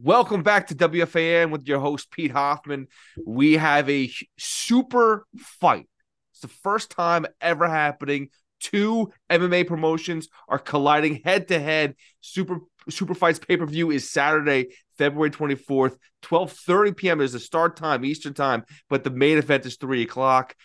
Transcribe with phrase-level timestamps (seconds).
[0.00, 2.88] Welcome back to WFAN with your host, Pete Hoffman.
[3.26, 5.86] We have a super fight.
[6.32, 8.30] It's the first time ever happening.
[8.58, 11.94] Two MMA promotions are colliding head to head.
[12.22, 17.20] Super Super Fights pay per view is Saturday, February 24th, 12:30 p.m.
[17.20, 20.56] is the start time, Eastern time, but the main event is three o'clock.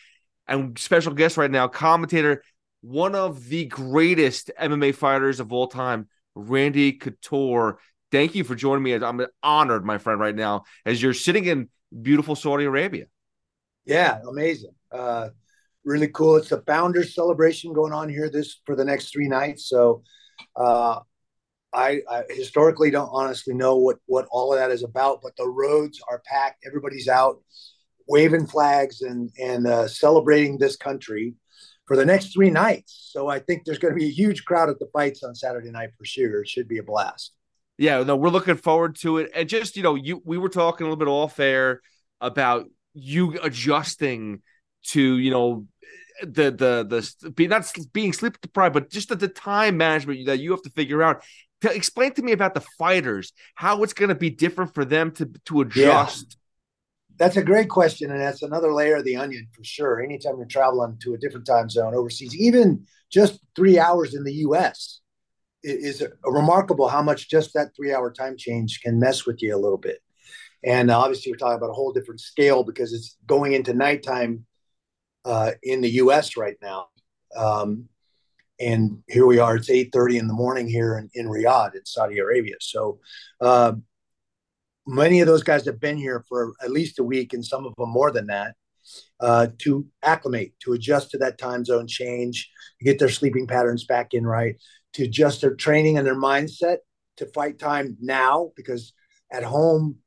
[0.48, 2.44] And special guest right now, commentator,
[2.80, 7.80] one of the greatest MMA fighters of all time, Randy Couture
[8.12, 8.94] thank you for joining me.
[8.94, 11.70] I'm honored, my friend, right now, as you're sitting in
[12.02, 13.06] beautiful Saudi Arabia.
[13.86, 14.74] Yeah, amazing.
[14.92, 15.30] Uh,
[15.86, 16.36] really cool.
[16.36, 19.70] It's a founders celebration going on here this for the next three nights.
[19.70, 20.04] So,
[20.56, 21.00] uh,
[21.74, 25.48] I, I, historically don't honestly know what what all of that is about, but the
[25.48, 26.64] roads are packed.
[26.66, 27.42] Everybody's out
[28.08, 31.36] waving flags and and uh, celebrating this country
[31.86, 33.10] for the next three nights.
[33.12, 35.72] So I think there's going to be a huge crowd at the fights on Saturday
[35.72, 36.42] night for sure.
[36.42, 37.34] It should be a blast
[37.78, 39.32] yeah, no, we're looking forward to it.
[39.36, 41.82] And just, you know, you we were talking a little bit off air
[42.20, 44.42] about you adjusting
[44.88, 45.68] to, you know,
[46.24, 50.40] the the the be not being sleep deprived, but just the, the time management that
[50.40, 51.24] you have to figure out.
[51.62, 55.12] To explain to me about the fighters, how it's going to be different for them
[55.14, 56.26] to to adjust.
[56.30, 56.36] Yeah.
[57.18, 60.00] That's a great question, and that's another layer of the onion for sure.
[60.00, 64.34] Anytime you're traveling to a different time zone overseas, even just three hours in the
[64.34, 65.02] U.S.,
[65.64, 69.60] is remarkable how much just that three hour time change can mess with you a
[69.60, 70.00] little bit.
[70.64, 74.46] And obviously, we're talking about a whole different scale because it's going into nighttime
[75.26, 76.36] uh, in the U.S.
[76.36, 76.88] right now.
[77.36, 77.90] Um,
[78.60, 81.86] and here we are; it's eight thirty in the morning here in, in Riyadh, in
[81.86, 82.56] Saudi Arabia.
[82.60, 83.00] So,
[83.40, 83.74] uh,
[84.88, 87.74] many of those guys have been here for at least a week, and some of
[87.78, 88.56] them more than that,
[89.20, 93.86] uh, to acclimate, to adjust to that time zone change, to get their sleeping patterns
[93.86, 94.56] back in right
[94.98, 96.78] to adjust their training and their mindset
[97.18, 98.94] to fight time now because
[99.32, 99.98] at home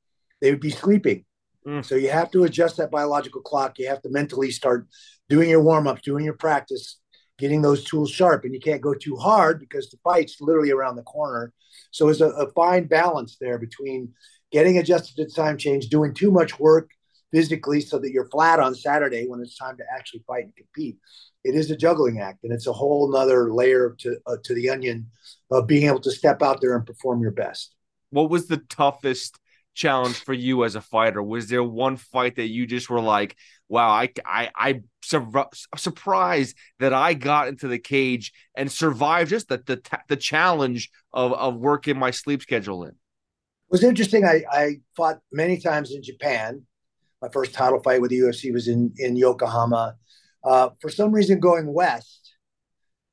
[0.40, 1.24] they would be sleeping.
[1.66, 1.84] Mm.
[1.84, 3.78] So you have to adjust that biological clock.
[3.78, 4.88] You have to mentally start
[5.28, 6.98] doing your warm ups, doing your practice,
[7.38, 8.44] getting those tools sharp.
[8.44, 11.52] And you can't go too hard because the fight's literally around the corner.
[11.92, 14.12] So it's a, a fine balance there between
[14.50, 16.90] getting adjusted to time change, doing too much work
[17.32, 20.98] physically so that you're flat on Saturday when it's time to actually fight and compete.
[21.44, 24.70] It is a juggling act and it's a whole nother layer to uh, to the
[24.70, 25.06] onion
[25.50, 27.74] of being able to step out there and perform your best.
[28.10, 29.38] What was the toughest
[29.74, 31.22] challenge for you as a fighter?
[31.22, 33.36] Was there one fight that you just were like
[33.70, 39.48] wow i i i sur- surprised that i got into the cage and survived just
[39.48, 42.90] the the, the challenge of of working my sleep schedule in?
[42.90, 42.96] It
[43.70, 44.24] was interesting.
[44.24, 46.66] I i fought many times in japan
[47.22, 49.96] my first title fight with the ufc was in in yokohama
[50.42, 52.34] uh, for some reason, going west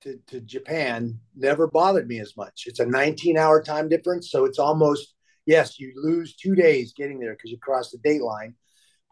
[0.01, 2.63] to, to Japan never bothered me as much.
[2.66, 4.31] It's a 19 hour time difference.
[4.31, 5.13] So it's almost,
[5.45, 8.56] yes, you lose two days getting there because you cross the date line.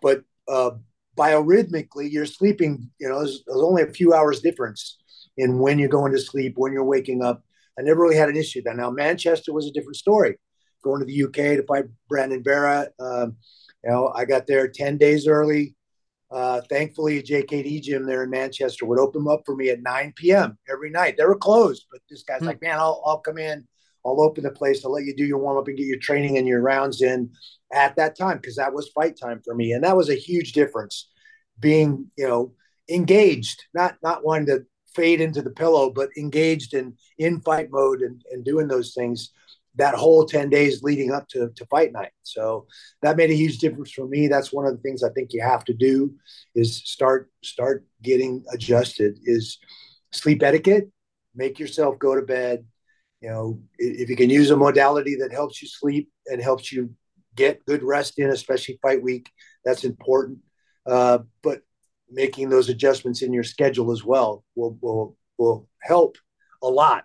[0.02, 0.72] But uh,
[1.18, 4.98] biorhythmically, you're sleeping, you know, there's, only a few hours difference
[5.38, 7.44] in when you're going to sleep, when you're waking up.
[7.78, 8.74] I never really had an issue there.
[8.74, 10.38] Now, Manchester was a different story.
[10.82, 12.88] Going to the UK to fight Brandon Vera.
[13.00, 13.36] Um,
[13.86, 15.76] you know, I got there 10 days early
[16.32, 20.14] uh, thankfully, a JKD gym there in Manchester would open up for me at 9
[20.16, 20.58] p.m.
[20.70, 21.16] every night.
[21.18, 22.48] They were closed, but this guy's mm-hmm.
[22.48, 23.66] like, man, I'll, I'll come in.
[24.06, 24.84] I'll open the place.
[24.84, 27.32] I'll let you do your warm up and get your training and your rounds in
[27.74, 30.52] at that time because that was fight time for me, and that was a huge
[30.52, 31.10] difference.
[31.60, 32.54] Being, you know,
[32.90, 38.02] engaged, not not wanting to fade into the pillow, but engaged in in fight mode
[38.02, 39.32] and, and doing those things
[39.78, 42.12] that whole 10 days leading up to, to fight night.
[42.24, 42.68] So
[43.02, 44.28] that made a huge difference for me.
[44.28, 46.14] That's one of the things I think you have to do
[46.54, 49.60] is start, start getting adjusted is
[50.12, 50.90] sleep etiquette,
[51.36, 52.66] make yourself go to bed.
[53.22, 56.94] You know, if you can use a modality that helps you sleep and helps you
[57.36, 59.30] get good rest in, especially fight week,
[59.64, 60.40] that's important.
[60.86, 61.62] Uh, but
[62.10, 66.18] making those adjustments in your schedule as well will, will, will help
[66.62, 67.04] a lot.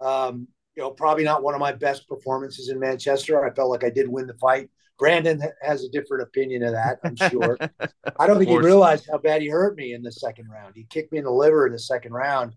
[0.00, 0.48] Um,
[0.80, 3.44] you know, probably not one of my best performances in Manchester.
[3.44, 4.70] I felt like I did win the fight.
[4.98, 7.58] Brandon has a different opinion of that, I'm sure.
[8.18, 10.72] I don't think he realized how bad he hurt me in the second round.
[10.74, 12.54] He kicked me in the liver in the second round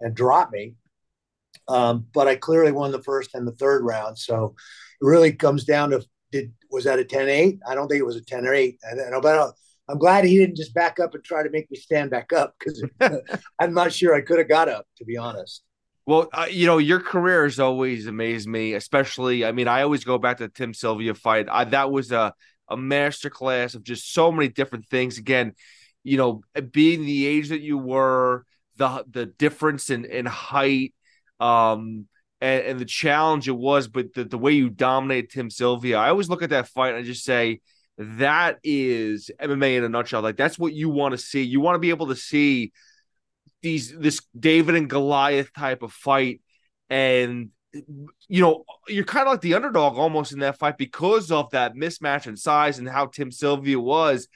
[0.00, 0.74] and dropped me.
[1.68, 4.18] Um, but I clearly won the first and the third round.
[4.18, 4.54] So
[5.02, 6.02] it really comes down to
[6.32, 7.58] did was that a 10-8?
[7.68, 8.78] I don't think it was a 10 or 8.
[8.90, 9.52] I, I, but
[9.86, 12.54] I'm glad he didn't just back up and try to make me stand back up
[12.58, 12.82] because
[13.60, 15.62] I'm not sure I could have got up, to be honest.
[16.06, 19.44] Well, uh, you know, your career has always amazed me, especially.
[19.44, 21.48] I mean, I always go back to the Tim Sylvia fight.
[21.50, 22.32] I, that was a
[22.68, 25.18] a masterclass of just so many different things.
[25.18, 25.54] Again,
[26.04, 26.42] you know,
[26.72, 28.44] being the age that you were,
[28.76, 30.94] the the difference in in height,
[31.40, 32.06] um,
[32.40, 35.98] and, and the challenge it was, but the, the way you dominated Tim Sylvia.
[35.98, 37.60] I always look at that fight and I just say
[37.98, 40.22] that is MMA in a nutshell.
[40.22, 41.42] Like that's what you want to see.
[41.42, 42.72] You want to be able to see
[43.66, 46.40] these this David and Goliath type of fight,
[46.88, 47.50] and
[48.28, 51.74] you know you're kind of like the underdog almost in that fight because of that
[51.74, 54.28] mismatch in size and how Tim Sylvia was,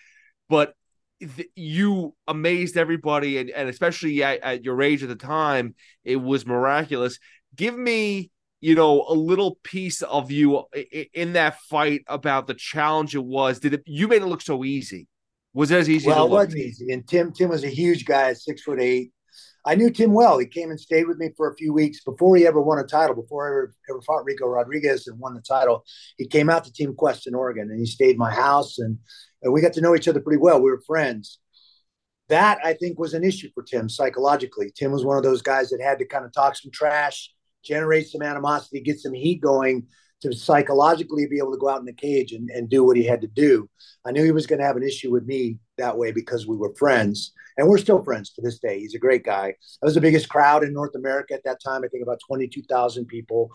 [0.49, 0.75] but
[1.21, 6.17] th- you amazed everybody, and, and especially at, at your age at the time, it
[6.17, 7.19] was miraculous.
[7.55, 10.65] Give me you know a little piece of you
[11.15, 13.61] in that fight about the challenge it was.
[13.61, 15.07] Did it you made it look so easy.
[15.55, 18.33] Was it as easy well it wasn't easy and tim tim was a huge guy
[18.35, 19.13] six foot eight
[19.65, 20.39] i knew tim well.
[20.39, 22.85] He came and stayed with me for a few weeks before he ever won a
[22.85, 25.85] title before i ever, ever fought ricco rodriguez and won the title.
[26.17, 28.99] He came out to team quest in oregon and he stayed my house and,
[29.43, 30.61] and we got to know each other pretty well.
[30.61, 31.39] We were friends.
[32.29, 34.73] That i think was an issue for tim psychologically.
[34.75, 37.31] Tim was one of those guys that had to kind of talk some trash
[37.63, 39.87] generate some animosity, get some heat going
[40.23, 43.05] to psychologically be able to go out in the cage and, and do what he
[43.05, 43.69] had to do.
[44.05, 46.57] I knew he was going to have an issue with me that way because we
[46.57, 48.81] were friends and we're still friends to this day.
[48.81, 49.49] He's a great guy.
[49.49, 51.83] That was the biggest crowd in North America at that time.
[51.85, 53.51] I think about 22,000 people.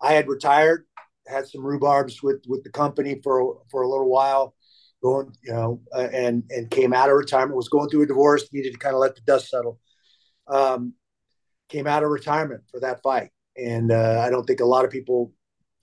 [0.00, 0.86] I had retired,
[1.26, 4.54] had some rhubarbs with, with the company for, for a little while
[5.02, 8.52] going, you know, uh, and, and came out of retirement, was going through a divorce,
[8.52, 9.78] needed to kind of let the dust settle.
[10.46, 10.94] Um,
[11.68, 14.90] came out of retirement for that fight and uh, I don't think a lot of
[14.90, 15.32] people,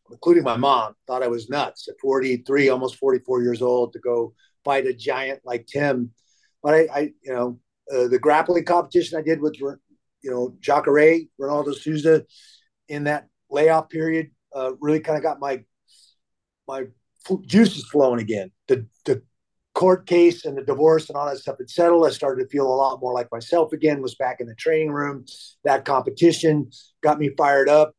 [0.09, 4.33] including my mom, thought I was nuts at 43, almost 44 years old, to go
[4.65, 6.11] fight a giant like Tim.
[6.61, 7.59] But I, I you know,
[7.93, 9.77] uh, the grappling competition I did with, you
[10.23, 12.25] know, Jacare, Ronaldo Souza,
[12.89, 15.63] in that layoff period, uh, really kind of got my
[16.67, 16.85] my
[17.45, 18.51] juices flowing again.
[18.67, 19.21] The the
[19.73, 22.07] court case and the divorce and all that stuff had settled.
[22.07, 24.01] I started to feel a lot more like myself again.
[24.01, 25.25] Was back in the training room.
[25.63, 26.69] That competition
[27.03, 27.93] got me fired up.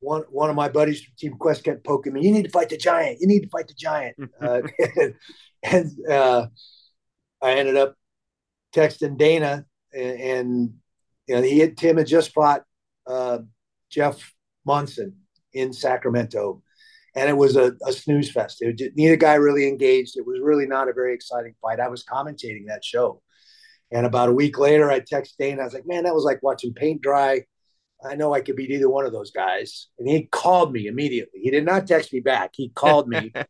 [0.00, 2.24] One one of my buddies from Team Quest kept poking me.
[2.24, 3.20] You need to fight the giant.
[3.20, 4.16] You need to fight the giant.
[4.40, 4.62] uh,
[5.62, 6.46] and, uh,
[7.42, 7.94] I ended up
[8.74, 10.74] texting Dana, and, and
[11.26, 12.62] you know he had Tim had just fought
[13.06, 13.38] uh,
[13.90, 14.34] Jeff
[14.64, 15.16] Monson
[15.52, 16.62] in Sacramento
[17.18, 18.58] and it was a, a snooze fest.
[18.60, 20.16] It, neither guy really engaged.
[20.16, 21.80] It was really not a very exciting fight.
[21.80, 23.22] I was commentating that show,
[23.90, 25.62] and about a week later, I texted Dana.
[25.62, 27.44] I was like, "Man, that was like watching paint dry."
[28.04, 29.88] I know I could beat either one of those guys.
[29.98, 31.40] And he called me immediately.
[31.40, 32.50] He did not text me back.
[32.54, 33.32] He called me,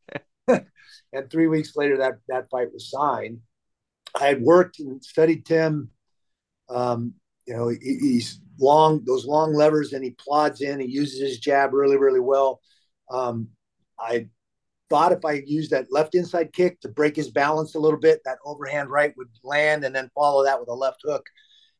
[0.48, 3.40] and three weeks later, that that fight was signed.
[4.18, 5.90] I had worked and studied Tim.
[6.68, 7.14] Um,
[7.46, 10.80] you know, he, he's long those long levers, and he plods in.
[10.80, 12.60] He uses his jab really, really well.
[13.10, 13.48] Um,
[14.00, 14.28] I
[14.88, 18.20] thought if I used that left inside kick to break his balance a little bit,
[18.24, 21.26] that overhand right would land and then follow that with a left hook.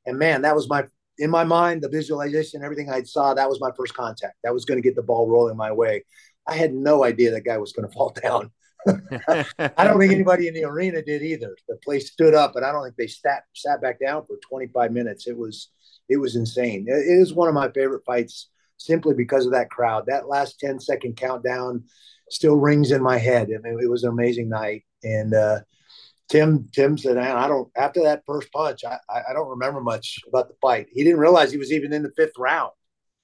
[0.07, 0.85] And man, that was my
[1.19, 4.37] in my mind, the visualization, everything I saw, that was my first contact.
[4.45, 6.05] That was going to get the ball rolling my way.
[6.47, 8.51] I had no idea that guy was going to fall down.
[8.87, 11.57] I don't think anybody in the arena did either.
[11.69, 14.93] The place stood up, and I don't think they sat sat back down for 25
[14.93, 15.27] minutes.
[15.27, 15.71] It was
[16.09, 16.87] it was insane.
[16.89, 20.05] It is one of my favorite fights simply because of that crowd.
[20.07, 21.85] That last 10 second countdown
[22.31, 23.49] still rings in my head.
[23.49, 24.85] I mean, it was an amazing night.
[25.03, 25.61] And uh,
[26.29, 30.19] Tim Tim said, "Man, I don't." After that first punch, I I don't remember much
[30.29, 30.87] about the fight.
[30.93, 32.73] He didn't realize he was even in the fifth round.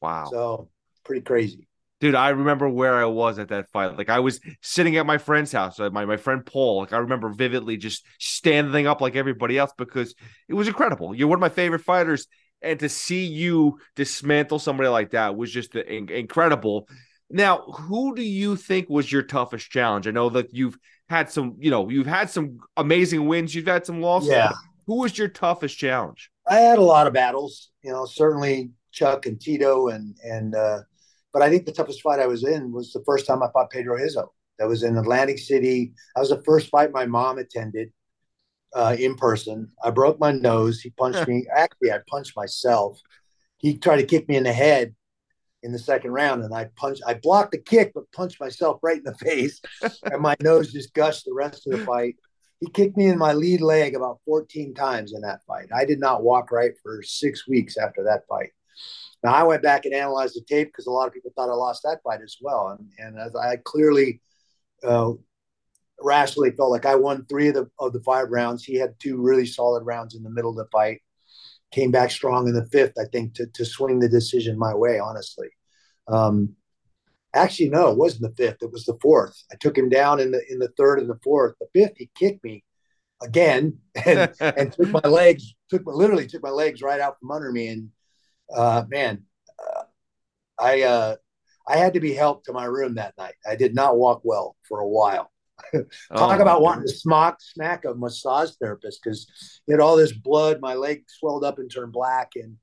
[0.00, 0.28] Wow.
[0.30, 0.70] So
[1.04, 1.68] pretty crazy.
[2.00, 3.96] Dude, I remember where I was at that fight.
[3.96, 6.80] Like I was sitting at my friend's house, uh, my my friend Paul.
[6.80, 10.14] Like I remember vividly just standing up like everybody else because
[10.48, 11.14] it was incredible.
[11.14, 12.26] You're one of my favorite fighters,
[12.60, 16.88] and to see you dismantle somebody like that was just incredible.
[17.30, 20.06] Now, who do you think was your toughest challenge?
[20.06, 20.78] I know that you've
[21.08, 24.30] had some, you know, you've had some amazing wins, you've had some losses.
[24.30, 24.52] Yeah.
[24.86, 26.30] Who was your toughest challenge?
[26.46, 30.80] I had a lot of battles, you know, certainly Chuck and Tito and and uh
[31.32, 33.70] but I think the toughest fight I was in was the first time I fought
[33.70, 34.32] Pedro Rizzo.
[34.60, 35.92] That was in Atlantic City.
[36.14, 37.92] That was the first fight my mom attended
[38.72, 39.72] uh, in person.
[39.82, 40.80] I broke my nose.
[40.80, 41.44] He punched me.
[41.52, 43.00] Actually, I punched myself.
[43.58, 44.94] He tried to kick me in the head
[45.64, 47.02] in the second round, and I punched.
[47.06, 49.60] I blocked the kick, but punched myself right in the face,
[50.04, 52.16] and my nose just gushed the rest of the fight.
[52.60, 55.68] He kicked me in my lead leg about 14 times in that fight.
[55.74, 58.50] I did not walk right for six weeks after that fight.
[59.22, 61.54] Now I went back and analyzed the tape because a lot of people thought I
[61.54, 64.20] lost that fight as well, and and I clearly
[64.82, 65.12] uh,
[66.00, 68.64] rationally felt like I won three of the of the five rounds.
[68.64, 71.00] He had two really solid rounds in the middle of the fight.
[71.72, 74.98] Came back strong in the fifth, I think, to to swing the decision my way.
[74.98, 75.48] Honestly,
[76.08, 76.54] um,
[77.34, 78.62] actually, no, it wasn't the fifth.
[78.62, 79.42] It was the fourth.
[79.52, 81.54] I took him down in the in the third and the fourth.
[81.60, 82.64] The fifth, he kicked me
[83.22, 87.30] again and, and took my legs, took my, literally took my legs right out from
[87.30, 87.68] under me.
[87.68, 87.90] And
[88.54, 89.24] uh, man,
[89.58, 89.82] uh,
[90.58, 91.16] I uh,
[91.66, 93.34] I had to be helped to my room that night.
[93.48, 95.30] I did not walk well for a while.
[96.16, 99.26] Talk oh, about wanting to smack smack a massage therapist because
[99.66, 100.60] he had all this blood.
[100.60, 102.56] My leg swelled up and turned black, and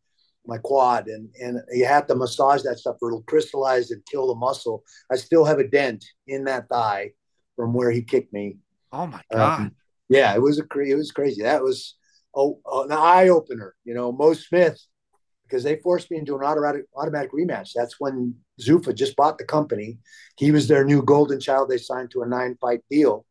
[0.45, 4.27] my quad, and and you have to massage that stuff, or it'll crystallize and kill
[4.27, 4.83] the muscle.
[5.11, 7.11] I still have a dent in that thigh
[7.55, 8.57] from where he kicked me.
[8.91, 9.59] Oh my um, god!
[9.59, 9.75] Um,
[10.09, 11.43] yeah, it was a it was crazy.
[11.43, 11.95] That was
[12.35, 13.75] oh, an eye opener.
[13.83, 14.79] You know, Mo Smith
[15.51, 17.71] because they forced me into an automatic automatic rematch.
[17.75, 19.99] That's when Zuffa just bought the company.
[20.37, 21.69] He was their new golden child.
[21.69, 23.25] They signed to a nine fight deal.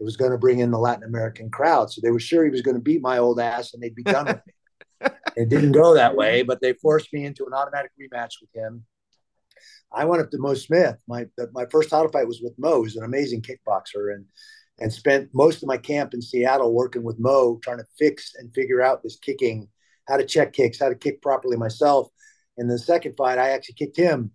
[0.00, 2.50] It was going to bring in the Latin American crowd, so they were sure he
[2.50, 4.52] was going to beat my old ass and they'd be done with me.
[5.36, 8.84] It didn't go that way, but they forced me into an automatic rematch with him.
[9.90, 10.96] I went up to Mo Smith.
[11.06, 14.26] My my first title fight was with Mo, who's an amazing kickboxer, and
[14.80, 18.52] and spent most of my camp in Seattle working with Mo, trying to fix and
[18.52, 19.68] figure out this kicking,
[20.10, 22.08] how to check kicks, how to kick properly myself.
[22.58, 24.32] In the second fight, I actually kicked him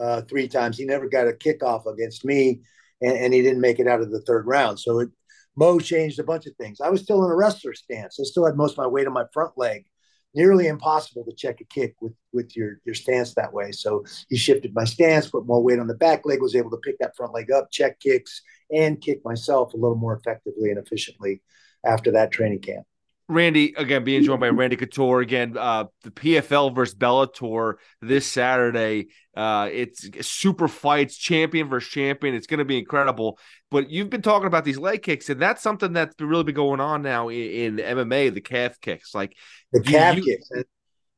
[0.00, 0.78] uh, three times.
[0.78, 2.62] He never got a kickoff against me,
[3.02, 4.80] and, and, he didn't make it out of the third round.
[4.80, 5.10] So it,
[5.56, 6.80] Mo changed a bunch of things.
[6.80, 8.18] I was still in a wrestler stance.
[8.18, 9.84] I still had most of my weight on my front leg.
[10.32, 13.72] Nearly impossible to check a kick with with your your stance that way.
[13.72, 16.76] So he shifted my stance, put more weight on the back leg, was able to
[16.76, 18.40] pick that front leg up, check kicks,
[18.72, 21.42] and kick myself a little more effectively and efficiently
[21.84, 22.86] after that training camp.
[23.30, 29.08] Randy, again, being joined by Randy Couture again, uh, the PFL versus Bellator this Saturday.
[29.36, 32.34] Uh, it's super fights, champion versus champion.
[32.34, 33.38] It's going to be incredible.
[33.70, 36.80] But you've been talking about these leg kicks, and that's something that's really been going
[36.80, 39.14] on now in, in MMA, the calf kicks.
[39.14, 39.36] Like
[39.72, 40.50] the calf you, kicks.
[40.50, 40.66] Thank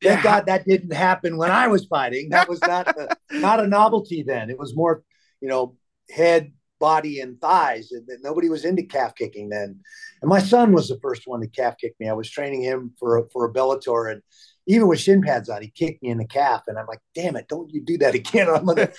[0.03, 0.23] yeah.
[0.23, 2.31] God that didn't happen when I was fighting.
[2.31, 4.51] That was not a, not a novelty then.
[4.51, 5.03] It was more,
[5.41, 5.77] you know,
[6.11, 6.53] head
[6.83, 7.93] body and thighs.
[7.93, 9.79] And nobody was into calf kicking then.
[10.21, 12.09] And my son was the first one to calf kick me.
[12.09, 14.21] I was training him for a, for a Bellator, and
[14.67, 16.65] even with shin pads on, he kicked me in the calf.
[16.67, 18.49] And I'm like, damn it, don't you do that again?
[18.55, 18.91] I'm gonna.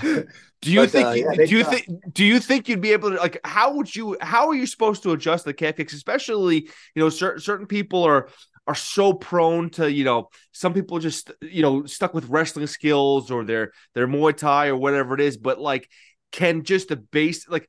[0.00, 1.06] do you but, think?
[1.06, 1.86] Uh, yeah, do you think?
[2.14, 3.38] Do you think you'd be able to like?
[3.44, 4.16] How would you?
[4.22, 5.92] How are you supposed to adjust the calf kicks?
[5.92, 8.28] Especially, you know, certain certain people are
[8.66, 13.30] are so prone to you know some people just you know stuck with wrestling skills
[13.30, 15.88] or their their Muay Thai or whatever it is, but like
[16.32, 17.68] can just a base like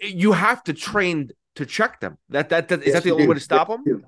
[0.00, 2.18] you have to train to check them.
[2.30, 3.30] That that, that yes, is that the only do.
[3.30, 4.06] way to stop yes, them?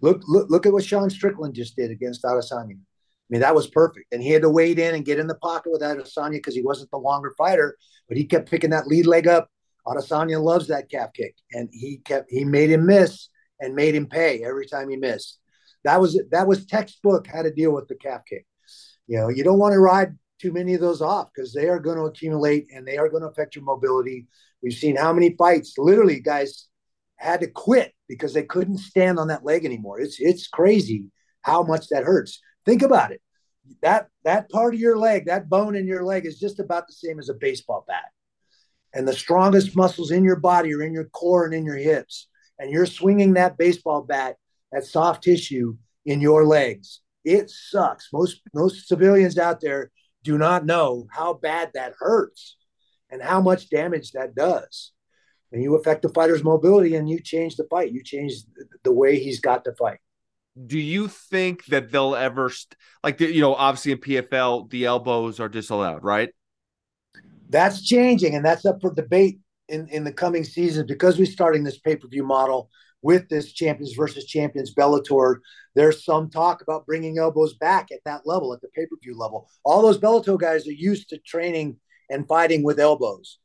[0.00, 2.72] Look, look look at what Sean Strickland just did against Adesanya.
[2.74, 4.12] I mean, that was perfect.
[4.12, 6.62] And he had to wade in and get in the pocket with Adesanya because he
[6.62, 7.76] wasn't the longer fighter,
[8.08, 9.48] but he kept picking that lead leg up.
[9.86, 13.28] Adesanya loves that calf kick, and he kept he made him miss
[13.60, 15.38] and made him pay every time he missed.
[15.84, 18.46] That was that was textbook how to deal with the calf kick.
[19.06, 21.78] You know, you don't want to ride too many of those off because they are
[21.78, 24.26] going to accumulate and they are going to affect your mobility.
[24.62, 26.66] We've seen how many fights, literally, guys
[27.16, 30.00] had to quit because they couldn't stand on that leg anymore.
[30.00, 31.04] It's it's crazy
[31.42, 32.40] how much that hurts.
[32.66, 33.22] Think about it.
[33.82, 36.92] That that part of your leg, that bone in your leg, is just about the
[36.92, 38.10] same as a baseball bat.
[38.92, 42.28] And the strongest muscles in your body are in your core and in your hips.
[42.58, 44.36] And you're swinging that baseball bat,
[44.72, 47.00] that soft tissue in your legs.
[47.24, 48.08] It sucks.
[48.12, 52.56] Most most civilians out there do not know how bad that hurts
[53.10, 54.92] and how much damage that does.
[55.52, 57.92] And you affect the fighter's mobility and you change the fight.
[57.92, 58.34] You change
[58.84, 59.98] the way he's got to fight.
[60.66, 64.84] Do you think that they'll ever, st- like, the, you know, obviously in PFL, the
[64.84, 66.30] elbows are disallowed, right?
[67.48, 71.64] That's changing, and that's up for debate in, in the coming season because we're starting
[71.64, 72.70] this pay per view model
[73.02, 75.36] with this champions versus champions Bellator.
[75.74, 79.16] There's some talk about bringing elbows back at that level, at the pay per view
[79.16, 79.48] level.
[79.64, 81.76] All those Bellator guys are used to training
[82.10, 83.38] and fighting with elbows.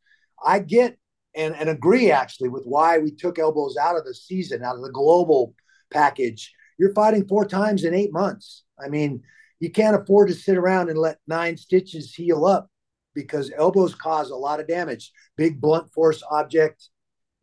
[0.44, 0.98] I get
[1.36, 4.82] and, and agree actually with why we took elbows out of the season, out of
[4.82, 5.54] the global
[5.92, 6.54] package.
[6.78, 8.64] You're fighting four times in eight months.
[8.84, 9.24] I mean,
[9.60, 12.70] you can't afford to sit around and let nine stitches heal up
[13.16, 15.12] because elbows cause a lot of damage.
[15.36, 16.90] Big blunt force object,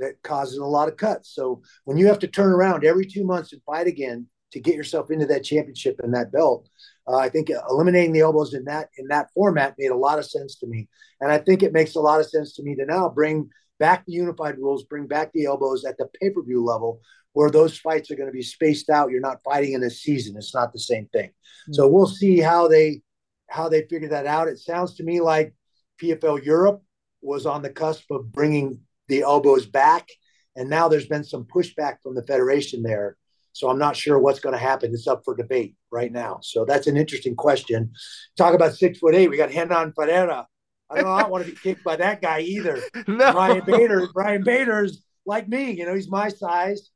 [0.00, 1.34] that causes a lot of cuts.
[1.34, 4.74] So when you have to turn around every two months and fight again to get
[4.74, 6.68] yourself into that championship and that belt,
[7.06, 10.26] uh, I think eliminating the elbows in that in that format made a lot of
[10.26, 10.88] sense to me,
[11.20, 14.04] and I think it makes a lot of sense to me to now bring back
[14.06, 17.00] the unified rules, bring back the elbows at the pay per view level,
[17.32, 19.10] where those fights are going to be spaced out.
[19.10, 21.28] You're not fighting in a season; it's not the same thing.
[21.28, 21.74] Mm-hmm.
[21.74, 23.02] So we'll see how they
[23.48, 24.48] how they figure that out.
[24.48, 25.54] It sounds to me like
[26.02, 26.82] PFL Europe
[27.20, 30.08] was on the cusp of bringing the elbows back,
[30.56, 33.16] and now there's been some pushback from the federation there.
[33.52, 34.92] So I'm not sure what's going to happen.
[34.92, 36.40] It's up for debate right now.
[36.42, 37.92] So that's an interesting question.
[38.36, 39.28] Talk about six foot eight.
[39.28, 40.46] We got Renan Ferreira.
[40.90, 42.80] I don't, I don't want to be kicked by that guy either.
[43.08, 43.32] No.
[43.32, 44.08] Brian Bader.
[44.14, 45.70] Ryan Bader's like me.
[45.70, 46.90] You know, he's my size.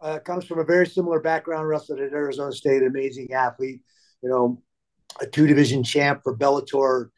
[0.00, 1.68] Uh, comes from a very similar background.
[1.68, 2.82] Wrestled at Arizona State.
[2.82, 3.80] Amazing athlete.
[4.22, 4.62] You know,
[5.20, 7.08] a two division champ for Bellator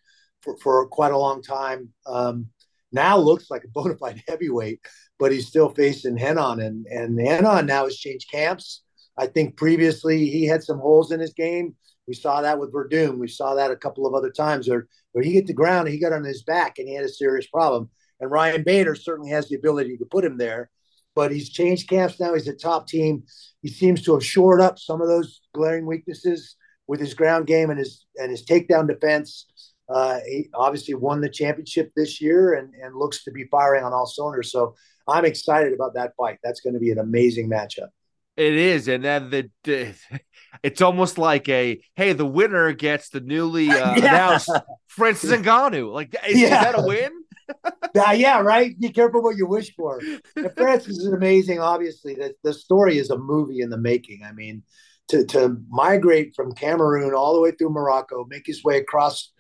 [0.41, 1.91] for, for quite a long time.
[2.07, 2.49] Um,
[2.93, 4.81] now looks like a bona fide heavyweight,
[5.19, 8.83] but he's still facing Renan, and and Renan now has changed camps.
[9.19, 11.75] I think previously he had some holes in his game.
[12.07, 13.19] We saw that with Werdum.
[13.19, 15.95] We saw that a couple of other times where, where he hit the ground and
[15.95, 17.91] he got on his back and he had a serious problem.
[18.21, 20.71] And Ryan Bader certainly has the ability to put him there,
[21.15, 22.33] but he's changed camps now.
[22.33, 23.25] He's a top team.
[23.61, 27.71] He seems to have shored up some of those glaring weaknesses with his ground game
[27.71, 29.47] and his and his takedown defense.
[29.89, 33.93] Uh, he obviously won the championship this year and, and looks to be firing on
[33.93, 34.53] all cylinders.
[34.53, 34.75] So
[35.07, 36.39] I'm excited about that fight.
[36.45, 37.89] That's going to be an amazing matchup.
[38.37, 39.31] It is, and then
[39.65, 39.95] the,
[40.63, 43.99] it's almost like a hey, the winner gets the newly uh, yeah.
[43.99, 44.51] announced
[44.87, 45.93] Francis Ngannou.
[45.93, 46.45] Like, is, yeah.
[46.45, 47.11] is that a win?
[47.65, 48.79] uh, yeah, right.
[48.79, 50.01] Be careful what you wish for.
[50.37, 51.59] And Francis is amazing.
[51.59, 54.21] Obviously, the, the story is a movie in the making.
[54.25, 54.63] I mean,
[55.09, 59.33] to to migrate from Cameroon all the way through Morocco, make his way across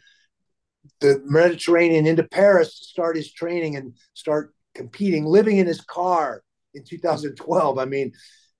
[1.00, 6.42] the Mediterranean into Paris to start his training and start competing, living in his car
[6.74, 7.78] in 2012.
[7.78, 8.12] I mean,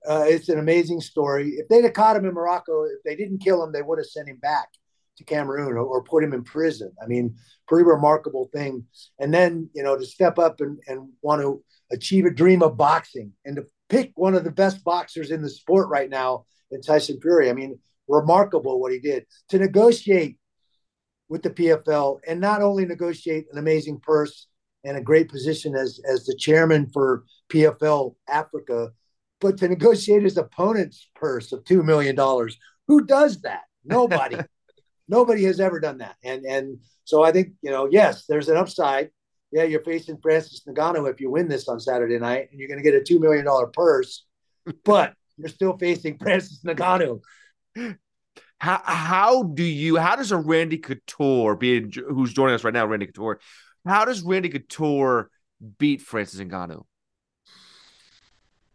[0.09, 1.51] uh, it's an amazing story.
[1.51, 4.07] If they'd have caught him in Morocco, if they didn't kill him, they would have
[4.07, 4.69] sent him back
[5.17, 6.93] to Cameroon or, or, put him in prison.
[7.03, 7.35] I mean,
[7.67, 8.85] pretty remarkable thing.
[9.19, 12.77] And then, you know, to step up and, and want to achieve a dream of
[12.77, 16.81] boxing and to pick one of the best boxers in the sport right now in
[16.81, 17.51] Tyson Fury.
[17.51, 20.39] I mean, remarkable what he did to negotiate
[21.29, 24.47] with the PFL and not only negotiate an amazing purse
[24.85, 28.91] and a great position as as the chairman for PFL Africa,
[29.41, 32.57] but to negotiate his opponent's purse of two million dollars.
[32.87, 33.63] Who does that?
[33.85, 34.39] Nobody.
[35.09, 36.17] Nobody has ever done that.
[36.23, 39.11] And and so I think you know, yes, there's an upside.
[39.51, 42.83] Yeah, you're facing Francis Ngannou if you win this on Saturday night, and you're going
[42.83, 44.27] to get a two million dollar purse,
[44.85, 47.21] but you're still facing Francis Ngannou.
[48.59, 52.87] How how do you how does a Randy Couture being who's joining us right now,
[52.87, 53.41] Randy Couture?
[53.87, 55.31] How does Randy Couture
[55.79, 56.85] beat Francis Ngannou?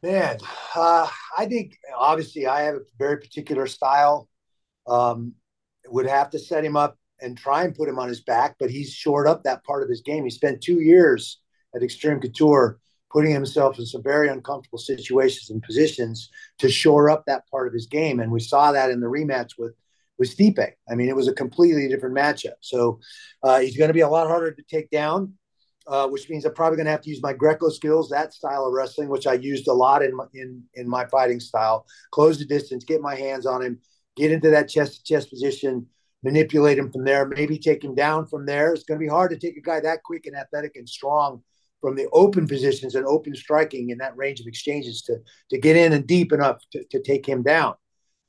[0.01, 0.37] Man,
[0.75, 4.29] uh, I think obviously I have a very particular style.
[4.87, 5.33] Um,
[5.87, 8.69] would have to set him up and try and put him on his back, but
[8.69, 10.23] he's shored up that part of his game.
[10.23, 11.39] He spent two years
[11.75, 12.79] at Extreme Couture
[13.13, 17.73] putting himself in some very uncomfortable situations and positions to shore up that part of
[17.73, 18.19] his game.
[18.19, 19.73] And we saw that in the rematch with
[20.17, 20.71] with Stipe.
[20.89, 22.57] I mean, it was a completely different matchup.
[22.61, 22.99] So
[23.41, 25.33] uh, he's going to be a lot harder to take down,
[25.87, 28.67] uh, which means I'm probably going to have to use my Greco skills, that style
[28.67, 31.85] of wrestling, which I used a lot in my, in in my fighting style.
[32.11, 33.79] Close the distance, get my hands on him,
[34.15, 35.87] get into that chest to chest position,
[36.23, 38.73] manipulate him from there, maybe take him down from there.
[38.73, 41.43] It's going to be hard to take a guy that quick and athletic and strong
[41.83, 45.17] from the open positions and open striking in that range of exchanges to
[45.49, 47.73] to get in and deep enough to, to take him down.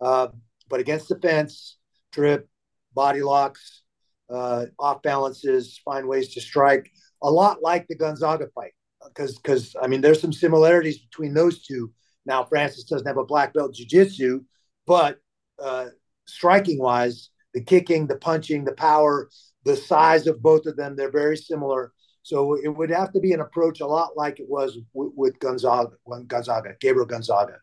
[0.01, 0.27] Uh,
[0.69, 1.79] but against the fence,
[2.13, 2.49] trip,
[2.95, 3.83] body locks,
[4.29, 6.91] uh, off balances, find ways to strike,
[7.23, 8.73] a lot like the Gonzaga fight.
[9.07, 11.93] Because, because I mean, there's some similarities between those two.
[12.27, 14.43] Now, Francis doesn't have a black belt jiu-jitsu,
[14.87, 15.19] but
[15.63, 15.89] uh,
[16.27, 19.29] striking wise, the kicking, the punching, the power,
[19.65, 21.93] the size of both of them, they're very similar.
[22.25, 25.39] So it would have to be an approach a lot like it was with, with
[25.39, 25.93] Gonzaga,
[26.27, 27.59] Gonzaga, Gabriel Gonzaga.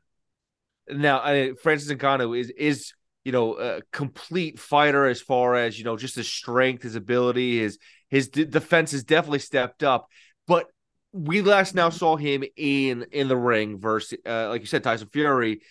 [0.87, 2.93] Now, I, Francis Ngannou is is
[3.25, 7.59] you know a complete fighter as far as you know just his strength, his ability,
[7.59, 10.07] his his d- defense has definitely stepped up.
[10.47, 10.67] But
[11.11, 15.09] we last now saw him in in the ring versus, uh, like you said, Tyson
[15.11, 15.61] Fury,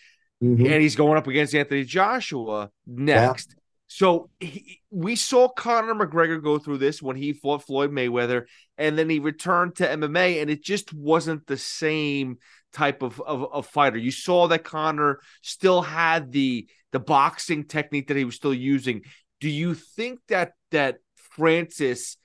[0.42, 0.66] mm-hmm.
[0.66, 3.50] and he's going up against Anthony Joshua next.
[3.50, 3.59] Yeah.
[3.92, 8.44] So he, we saw Conor McGregor go through this when he fought Floyd Mayweather,
[8.79, 12.38] and then he returned to MMA, and it just wasn't the same
[12.72, 13.98] type of, of, of fighter.
[13.98, 19.03] You saw that Conor still had the the boxing technique that he was still using.
[19.40, 22.16] Do you think that that Francis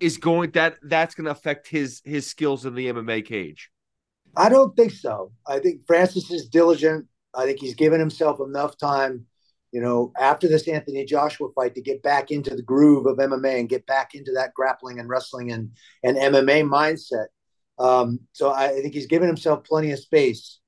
[0.00, 3.70] is going that that's going to affect his his skills in the MMA cage?
[4.34, 5.32] I don't think so.
[5.46, 7.06] I think Francis is diligent.
[7.34, 9.26] I think he's given himself enough time
[9.76, 13.60] you know, after this Anthony Joshua fight to get back into the groove of MMA
[13.60, 15.70] and get back into that grappling and wrestling and,
[16.02, 17.26] and MMA mindset.
[17.78, 20.60] Um, so I, I think he's given himself plenty of space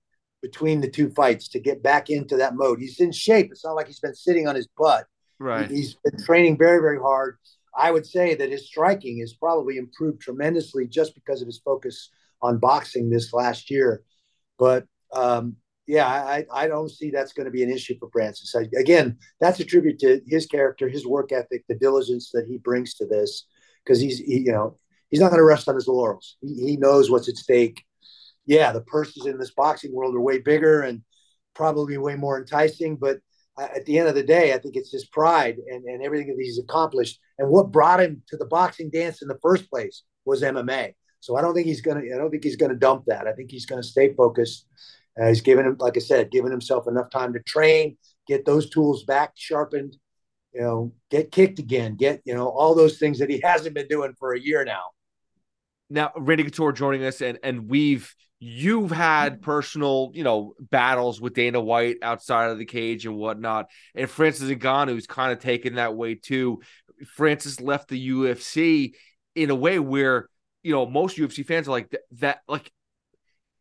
[0.42, 2.80] between the two fights to get back into that mode.
[2.80, 3.48] He's in shape.
[3.50, 5.06] It's not like he's been sitting on his butt.
[5.38, 5.70] Right.
[5.70, 7.38] He's been training very, very hard.
[7.74, 12.10] I would say that his striking has probably improved tremendously just because of his focus
[12.42, 14.02] on boxing this last year.
[14.58, 15.56] But um,
[15.88, 18.54] yeah, I, I don't see that's going to be an issue for Francis.
[18.54, 22.58] I, again, that's a tribute to his character, his work ethic, the diligence that he
[22.58, 23.46] brings to this,
[23.82, 26.36] because he's he, you know he's not going to rest on his laurels.
[26.42, 27.82] He, he knows what's at stake.
[28.44, 31.00] Yeah, the purses in this boxing world are way bigger and
[31.54, 33.20] probably way more enticing, but
[33.58, 36.36] at the end of the day, I think it's his pride and, and everything that
[36.38, 37.18] he's accomplished.
[37.38, 40.92] And what brought him to the boxing dance in the first place was MMA.
[41.20, 42.02] So I don't think he's gonna.
[42.14, 43.26] I don't think he's gonna dump that.
[43.26, 44.66] I think he's gonna stay focused.
[45.20, 48.70] Uh, he's given him, like I said, giving himself enough time to train, get those
[48.70, 49.96] tools back sharpened.
[50.54, 53.88] You know, get kicked again, get you know all those things that he hasn't been
[53.88, 54.84] doing for a year now.
[55.90, 61.34] Now, Randy Couture joining us, and and we've you've had personal, you know, battles with
[61.34, 63.66] Dana White outside of the cage and whatnot.
[63.94, 66.60] And Francis Ngannou's kind of taken that way too.
[67.16, 68.94] Francis left the UFC
[69.34, 70.28] in a way where,
[70.62, 72.70] you know, most UFC fans are like that, like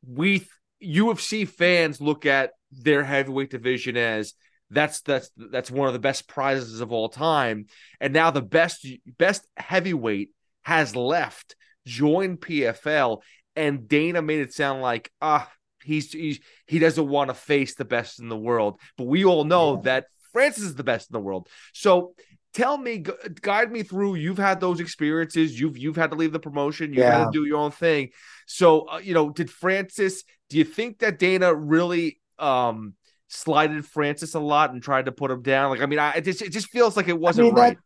[0.06, 0.46] we
[0.84, 4.34] UFC fans look at their heavyweight division as
[4.70, 7.68] that's that's that's one of the best prizes of all time.
[8.00, 8.86] And now the best
[9.18, 10.30] best heavyweight
[10.64, 13.22] has left, joined PFL,
[13.56, 15.50] and Dana made it sound like ah
[15.84, 19.46] he's, he's he doesn't want to face the best in the world, but we all
[19.46, 19.82] know yeah.
[19.84, 21.48] that Francis is the best in the world.
[21.74, 22.14] So
[22.58, 23.04] tell me,
[23.42, 24.16] guide me through.
[24.16, 25.60] You've had those experiences.
[25.60, 26.90] You've you've had to leave the promotion.
[26.90, 27.20] You've yeah.
[27.20, 28.10] had to do your own thing.
[28.48, 30.24] So uh, you know, did Francis?
[30.50, 32.96] Do you think that Dana really um
[33.28, 35.70] slighted Francis a lot and tried to put him down?
[35.70, 37.78] Like, I mean, I it just it just feels like it wasn't I mean, right.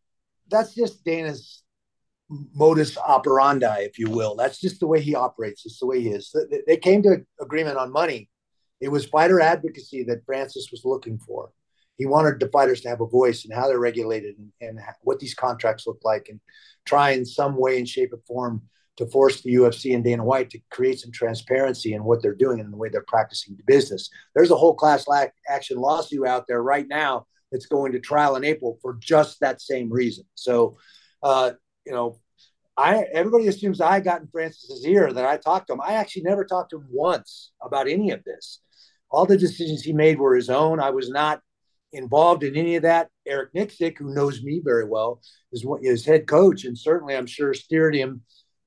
[0.49, 1.63] That, that's just Dana's
[2.55, 4.36] modus operandi, if you will.
[4.36, 5.65] That's just the way he operates.
[5.65, 6.34] It's the way he is.
[6.65, 8.29] They came to agreement on money.
[8.79, 11.51] It was fighter advocacy that Francis was looking for.
[12.01, 15.19] He wanted the fighters to have a voice and how they're regulated and, and what
[15.19, 16.39] these contracts look like, and
[16.83, 18.63] try in some way and shape or form
[18.97, 22.59] to force the UFC and Dana White to create some transparency in what they're doing
[22.59, 24.09] and the way they're practicing the business.
[24.33, 25.05] There's a whole class
[25.47, 29.61] action lawsuit out there right now that's going to trial in April for just that
[29.61, 30.25] same reason.
[30.33, 30.77] So,
[31.21, 31.51] uh,
[31.85, 32.17] you know,
[32.75, 35.81] I everybody assumes I got in Francis's ear that I talked to him.
[35.81, 38.59] I actually never talked to him once about any of this.
[39.11, 40.79] All the decisions he made were his own.
[40.79, 41.41] I was not
[41.93, 43.10] involved in any of that.
[43.27, 47.54] Eric Nicksick, who knows me very well, is his head coach, and certainly I'm sure
[47.54, 48.21] steered him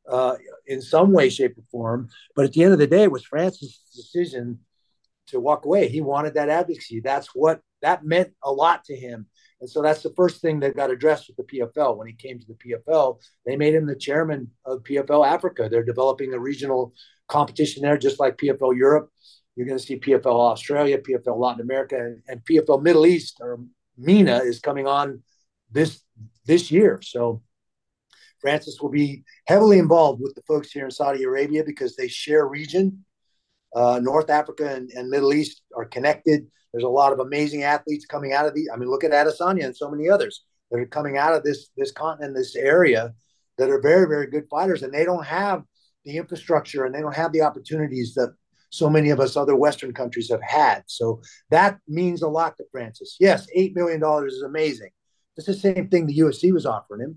[0.09, 2.09] uh, in some way, shape, or form.
[2.37, 4.61] But at the end of the day, it was Francis' decision
[5.29, 5.89] to walk away.
[5.89, 7.01] He wanted that advocacy.
[7.01, 9.27] That's what that meant a lot to him.
[9.61, 11.97] And so that's the first thing that got addressed with the PFL.
[11.97, 15.69] When he came to the PFL, they made him the chairman of PFL Africa.
[15.71, 16.93] They're developing a regional
[17.29, 19.11] competition there, just like PFL Europe.
[19.57, 23.61] You're going to see PFL Australia, PFL Latin America, and, and PFL Middle East or
[23.97, 25.23] MENA is coming on
[25.71, 26.03] this
[26.47, 27.01] this year.
[27.03, 27.43] So
[28.41, 32.47] Francis will be heavily involved with the folks here in Saudi Arabia because they share
[32.47, 33.05] region.
[33.75, 36.47] Uh, North Africa and, and Middle East are connected.
[36.73, 38.69] There's a lot of amazing athletes coming out of the.
[38.73, 41.71] I mean, look at Adesanya and so many others that are coming out of this
[41.77, 43.15] this continent, this area,
[43.59, 45.63] that are very very good fighters, and they don't have
[46.05, 48.35] the infrastructure and they don't have the opportunities that
[48.77, 50.83] so many of us other Western countries have had.
[50.87, 53.17] So that means a lot to Francis.
[53.21, 54.91] Yes, eight million dollars is amazing.
[55.37, 57.11] It's the same thing the UFC was offering him.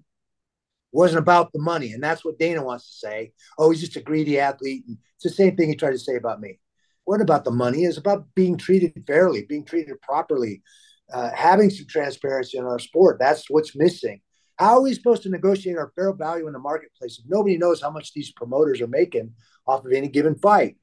[0.94, 3.34] It wasn't about the money, and that's what Dana wants to say.
[3.58, 4.84] Oh, he's just a greedy athlete.
[4.88, 6.60] And it's the same thing he tried to say about me
[7.08, 7.86] what about the money?
[7.86, 10.62] It's about being treated fairly, being treated properly,
[11.12, 13.16] uh, having some transparency in our sport.
[13.18, 14.20] That's what's missing.
[14.58, 17.82] How are we supposed to negotiate our fair value in the marketplace if nobody knows
[17.82, 19.32] how much these promoters are making
[19.66, 20.76] off of any given fight?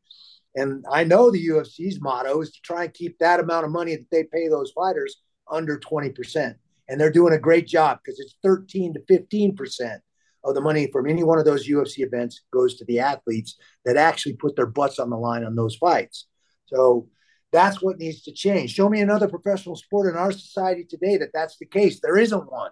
[0.55, 3.97] And I know the UFC's motto is to try and keep that amount of money
[3.97, 6.55] that they pay those fighters under 20%.
[6.89, 9.99] And they're doing a great job because it's 13 to 15%
[10.45, 13.97] of the money from any one of those UFC events goes to the athletes that
[13.97, 16.27] actually put their butts on the line on those fights.
[16.67, 17.09] So
[17.51, 18.73] that's what needs to change.
[18.73, 22.01] Show me another professional sport in our society today that that's the case.
[22.01, 22.71] There isn't one.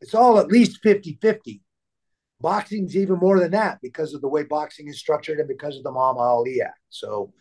[0.00, 1.62] It's all at least 50 50.
[2.40, 5.82] Boxing's even more than that because of the way boxing is structured and because of
[5.82, 6.78] the Muhammad Ali Act.
[6.88, 7.32] So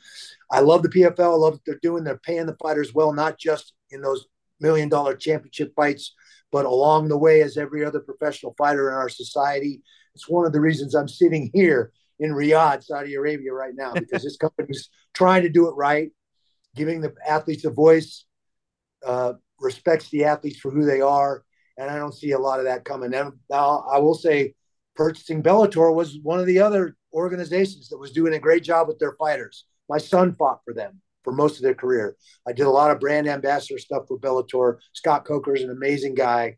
[0.52, 1.20] I love the PFL.
[1.20, 2.04] I love what they're doing.
[2.04, 4.26] They're paying the fighters well, not just in those
[4.60, 6.14] million dollar championship fights,
[6.52, 9.82] but along the way, as every other professional fighter in our society,
[10.16, 14.24] it's one of the reasons I'm sitting here in Riyadh, Saudi Arabia, right now, because
[14.24, 16.10] this company's trying to do it right,
[16.76, 18.26] giving the athletes a voice,
[19.06, 21.44] uh, respects the athletes for who they are,
[21.78, 23.12] and I don't see a lot of that coming.
[23.12, 24.56] Now, I will say,
[25.00, 29.00] purchasing Bellator was one of the other organizations that was doing a great job with
[29.00, 29.64] their fighters.
[29.88, 32.18] My son fought for them for most of their career.
[32.46, 34.80] I did a lot of brand ambassador stuff for Bellator.
[34.92, 36.58] Scott Coker is an amazing guy.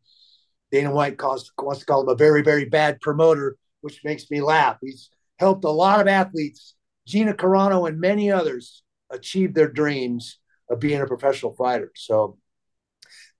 [0.71, 4.41] Dana White calls, wants to call him a very, very bad promoter, which makes me
[4.41, 4.77] laugh.
[4.81, 6.73] He's helped a lot of athletes,
[7.05, 11.91] Gina Carano and many others, achieve their dreams of being a professional fighter.
[11.95, 12.39] So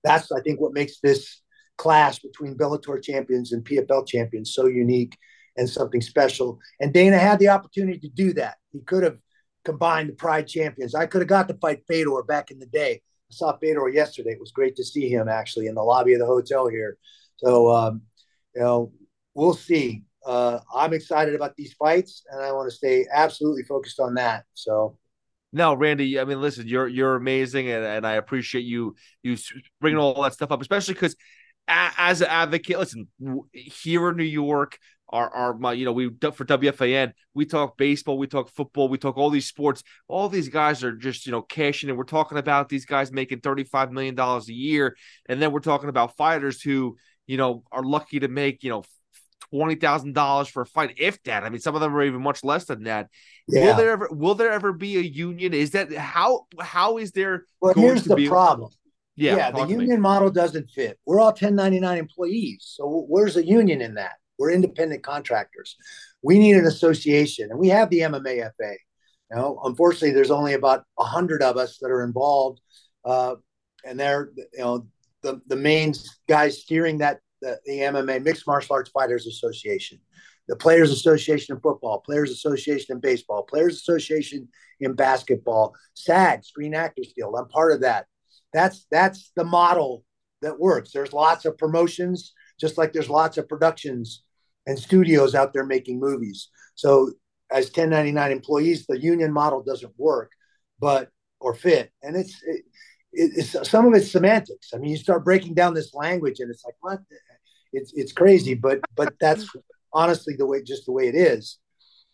[0.04, 1.42] that's, I think, what makes this
[1.78, 5.16] clash between Bellator champions and PFL champions so unique
[5.56, 6.58] and something special.
[6.80, 8.56] And Dana had the opportunity to do that.
[8.72, 9.18] He could have
[9.64, 10.94] combined the Pride champions.
[10.94, 13.02] I could have got to fight Fedor back in the day.
[13.30, 14.30] I saw Fedor yesterday.
[14.30, 16.96] It was great to see him actually in the lobby of the hotel here.
[17.36, 18.02] So, um,
[18.54, 18.92] you know,
[19.34, 20.04] we'll see.
[20.24, 24.44] Uh, I'm excited about these fights, and I want to stay absolutely focused on that.
[24.54, 24.98] So,
[25.52, 26.18] no, Randy.
[26.18, 29.36] I mean, listen, you're you're amazing, and, and I appreciate you you
[29.80, 31.16] bringing all that stuff up, especially because
[31.68, 33.08] as an advocate, listen,
[33.52, 38.18] here in New York, our our my, you know we for WFAN we talk baseball,
[38.18, 39.82] we talk football, we talk all these sports.
[40.08, 43.40] All these guys are just you know cashing, and we're talking about these guys making
[43.40, 44.96] thirty five million dollars a year,
[45.28, 46.96] and then we're talking about fighters who
[47.26, 48.84] you know are lucky to make you know
[49.50, 51.44] twenty thousand dollars for a fight, if that.
[51.44, 53.08] I mean, some of them are even much less than that.
[53.46, 53.66] Yeah.
[53.66, 55.52] Will there ever will there ever be a union?
[55.52, 57.46] Is that how how is there?
[57.60, 58.28] Well, here's the be...
[58.28, 58.70] problem.
[59.16, 60.98] Yeah, yeah the union model doesn't fit.
[61.04, 62.64] We're all 1099 employees.
[62.76, 64.14] So where's the union in that?
[64.38, 65.76] We're independent contractors.
[66.22, 68.76] We need an association, and we have the MMAFA.
[69.30, 72.60] You know, unfortunately, there's only about a hundred of us that are involved,
[73.04, 73.36] uh,
[73.84, 74.86] and they're you know
[75.22, 75.94] the the main
[76.28, 79.98] guys steering that the, the MMA Mixed Martial Arts Fighters Association,
[80.48, 84.48] the Players Association in football, Players Association in baseball, Players Association
[84.80, 87.34] in basketball, SAG Screen Actors Guild.
[87.38, 88.06] I'm part of that.
[88.52, 90.04] That's that's the model
[90.42, 90.92] that works.
[90.92, 94.22] There's lots of promotions, just like there's lots of productions
[94.66, 96.48] and studios out there making movies.
[96.74, 97.12] So
[97.50, 100.32] as 1099 employees, the union model doesn't work,
[100.80, 101.10] but
[101.40, 101.90] or fit.
[102.02, 102.64] And it's it,
[103.12, 104.70] it's some of it's semantics.
[104.74, 107.00] I mean, you start breaking down this language, and it's like what?
[107.72, 109.48] It's it's crazy, but but that's
[109.92, 111.58] honestly the way just the way it is.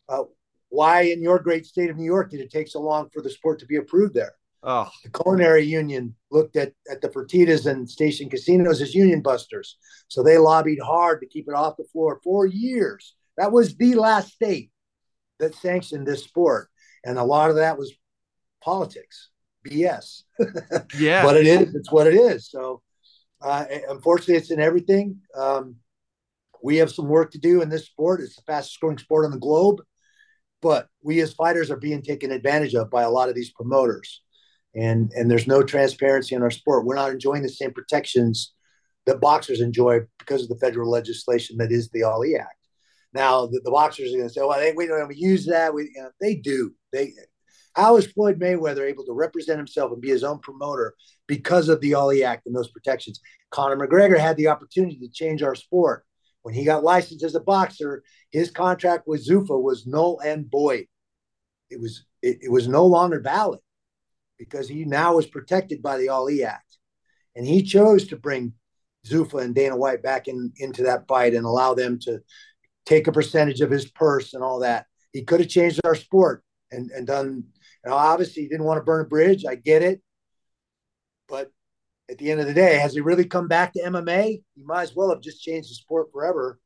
[0.08, 0.24] Uh,
[0.70, 3.30] why in your great state of New York did it take so long for the
[3.30, 4.34] sport to be approved there?
[4.62, 4.88] Oh.
[5.04, 9.76] The culinary union looked at, at the Fertitas and station casinos as union busters.
[10.08, 13.14] So they lobbied hard to keep it off the floor for years.
[13.36, 14.70] That was the last state
[15.38, 16.68] that sanctioned this sport.
[17.04, 17.94] And a lot of that was
[18.62, 19.30] politics,
[19.66, 20.22] BS.
[20.98, 21.22] yeah.
[21.24, 22.50] but it is, it's what it is.
[22.50, 22.82] So
[23.40, 25.20] uh, unfortunately, it's in everything.
[25.36, 25.76] Um,
[26.62, 28.20] we have some work to do in this sport.
[28.20, 29.80] It's the fastest growing sport on the globe.
[30.60, 34.22] But we as fighters are being taken advantage of by a lot of these promoters
[34.78, 36.84] and and there's no transparency in our sport.
[36.84, 38.52] We're not enjoying the same protections
[39.06, 42.54] that boxers enjoy because of the federal legislation that is the Ali Act.
[43.12, 45.90] Now the, the boxers are going to say, "Well, they, we don't use that." We,
[45.94, 46.72] you know, they do.
[46.92, 47.12] They
[47.74, 50.94] how is Floyd Mayweather able to represent himself and be his own promoter
[51.26, 53.20] because of the Ali Act and those protections?
[53.50, 56.04] Conor McGregor had the opportunity to change our sport.
[56.42, 60.86] When he got licensed as a boxer, his contract with Zuffa was null and void.
[61.68, 63.60] It was it, it was no longer valid
[64.38, 66.78] because he now is protected by the Ali Act.
[67.36, 68.54] And he chose to bring
[69.06, 72.20] Zuffa and Dana White back in, into that fight and allow them to
[72.86, 74.86] take a percentage of his purse and all that.
[75.12, 77.44] He could have changed our sport and, and done,
[77.84, 79.44] you know, obviously he didn't want to burn a bridge.
[79.44, 80.00] I get it.
[81.28, 81.50] But
[82.10, 84.42] at the end of the day, has he really come back to MMA?
[84.54, 86.58] He might as well have just changed the sport forever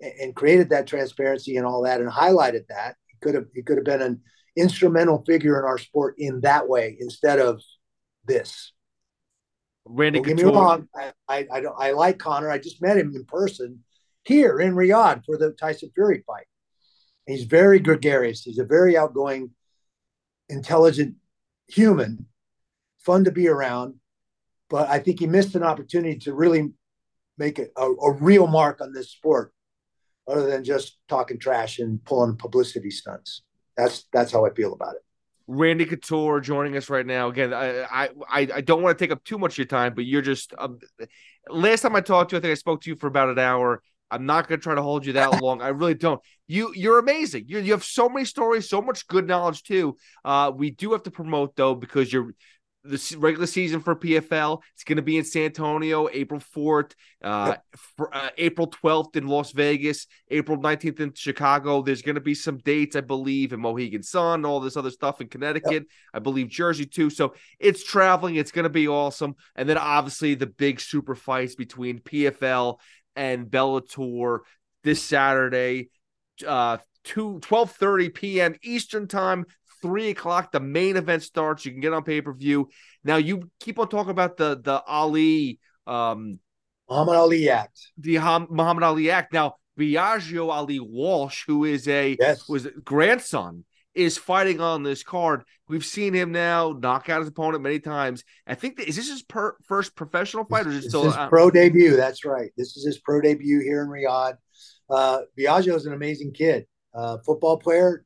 [0.00, 2.96] and, and created that transparency and all that and highlighted that.
[3.06, 4.22] He could have he could have been an
[4.56, 7.60] instrumental figure in our sport in that way instead of
[8.24, 8.72] this.
[9.84, 10.88] Randy, don't get me wrong.
[10.94, 11.76] I, I, I, don't.
[11.78, 12.50] I like Conor.
[12.50, 13.84] I just met him in person
[14.24, 16.46] here in Riyadh for the Tyson Fury fight.
[17.26, 18.42] He's very gregarious.
[18.42, 19.50] He's a very outgoing,
[20.48, 21.16] intelligent
[21.68, 22.26] human,
[22.98, 23.94] fun to be around.
[24.68, 26.72] But I think he missed an opportunity to really
[27.38, 29.52] make a, a, a real mark on this sport,
[30.26, 33.42] other than just talking trash and pulling publicity stunts.
[33.76, 35.02] That's that's how I feel about it.
[35.48, 37.28] Randy Couture joining us right now.
[37.28, 37.84] Again, I
[38.28, 40.52] I I don't want to take up too much of your time, but you're just
[40.58, 40.78] um,
[41.48, 43.38] last time I talked to you, I think I spoke to you for about an
[43.38, 43.82] hour.
[44.10, 45.62] I'm not going to try to hold you that long.
[45.62, 46.20] I really don't.
[46.48, 47.44] You you're amazing.
[47.46, 49.96] You you have so many stories, so much good knowledge too.
[50.24, 52.32] Uh, we do have to promote though because you're
[52.88, 54.60] the regular season for PFL.
[54.74, 57.64] It's going to be in San Antonio, April 4th, uh, yep.
[57.96, 61.82] for, uh, April 12th in Las Vegas, April 19th in Chicago.
[61.82, 65.20] There's going to be some dates, I believe, in Mohegan Sun, all this other stuff
[65.20, 65.72] in Connecticut.
[65.72, 65.84] Yep.
[66.14, 67.10] I believe Jersey too.
[67.10, 68.36] So it's traveling.
[68.36, 69.36] It's going to be awesome.
[69.54, 72.78] And then obviously the big super fights between PFL
[73.14, 74.40] and Bellator
[74.84, 75.90] this Saturday.
[76.46, 78.54] Uh, 2 12:30 p.m.
[78.62, 79.46] Eastern Time,
[79.86, 80.52] three o'clock.
[80.52, 81.64] The main event starts.
[81.64, 82.68] You can get on pay per view.
[83.04, 86.38] Now you keep on talking about the the Ali um,
[86.88, 87.78] Muhammad Ali Act.
[87.98, 88.18] The
[88.50, 89.32] Muhammad Ali Act.
[89.32, 92.48] Now, Biagio Ali Walsh, who is a yes.
[92.48, 95.42] was a grandson, is fighting on this card.
[95.68, 98.24] We've seen him now knock out his opponent many times.
[98.46, 101.16] I think that, is this his per, first professional fight, or is it still his
[101.16, 101.96] uh, pro debut?
[101.96, 102.50] That's right.
[102.56, 104.36] This is his pro debut here in Riyadh.
[104.88, 108.04] Uh, Biagio is an amazing kid, uh, football player,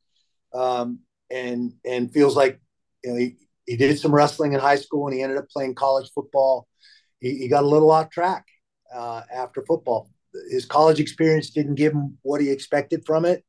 [0.55, 2.61] um, and and feels like
[3.05, 5.75] you know he, he did some wrestling in high school and he ended up playing
[5.75, 6.67] college football.
[7.21, 8.47] He, he got a little off track
[8.95, 10.11] uh, after football.
[10.51, 13.45] His college experience didn't give him what he expected from it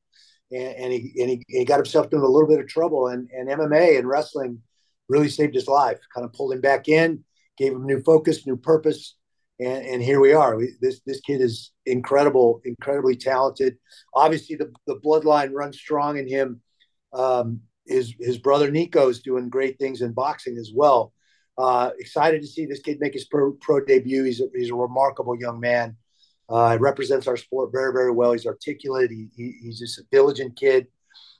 [0.51, 3.07] and, and, he, and he, he got himself into a little bit of trouble.
[3.07, 4.61] And, and MMA and wrestling
[5.09, 7.23] really saved his life, kind of pulled him back in,
[7.57, 9.15] gave him new focus, new purpose.
[9.59, 10.57] And, and here we are.
[10.57, 13.77] We, this this kid is incredible, incredibly talented.
[14.13, 16.61] Obviously, the, the bloodline runs strong in him.
[17.13, 21.13] Um, his his brother Nico is doing great things in boxing as well.
[21.57, 24.23] Uh, excited to see this kid make his pro, pro debut.
[24.23, 25.97] He's a, he's a remarkable young man.
[26.49, 28.31] Uh, represents our sport very, very well.
[28.31, 29.11] He's articulate.
[29.11, 30.87] He, he, he's just a diligent kid.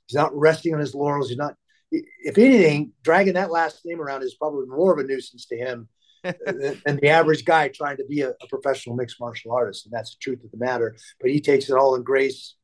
[0.08, 1.30] He's not resting on his laurels.
[1.30, 1.56] He's not,
[1.92, 5.90] if anything, dragging that last name around is probably more of a nuisance to him
[6.24, 9.86] than the average guy trying to be a, a, professional mixed martial artist.
[9.86, 10.96] And that's the truth of the matter.
[11.20, 12.56] But he takes it all in grace.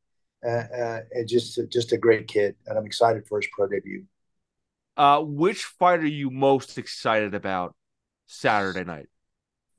[0.46, 4.04] Uh, uh, and just just a great kid, and I'm excited for his pro debut.
[4.96, 7.76] Uh, which fight are you most excited about
[8.28, 9.08] Saturday night?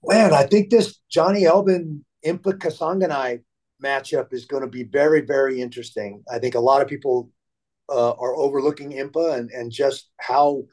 [0.05, 3.41] Man, I think this Johnny Eblen Impa Kasanganay
[3.83, 6.23] matchup is going to be very, very interesting.
[6.33, 7.31] I think a lot of people
[7.89, 10.65] uh, are overlooking Impa and, and just how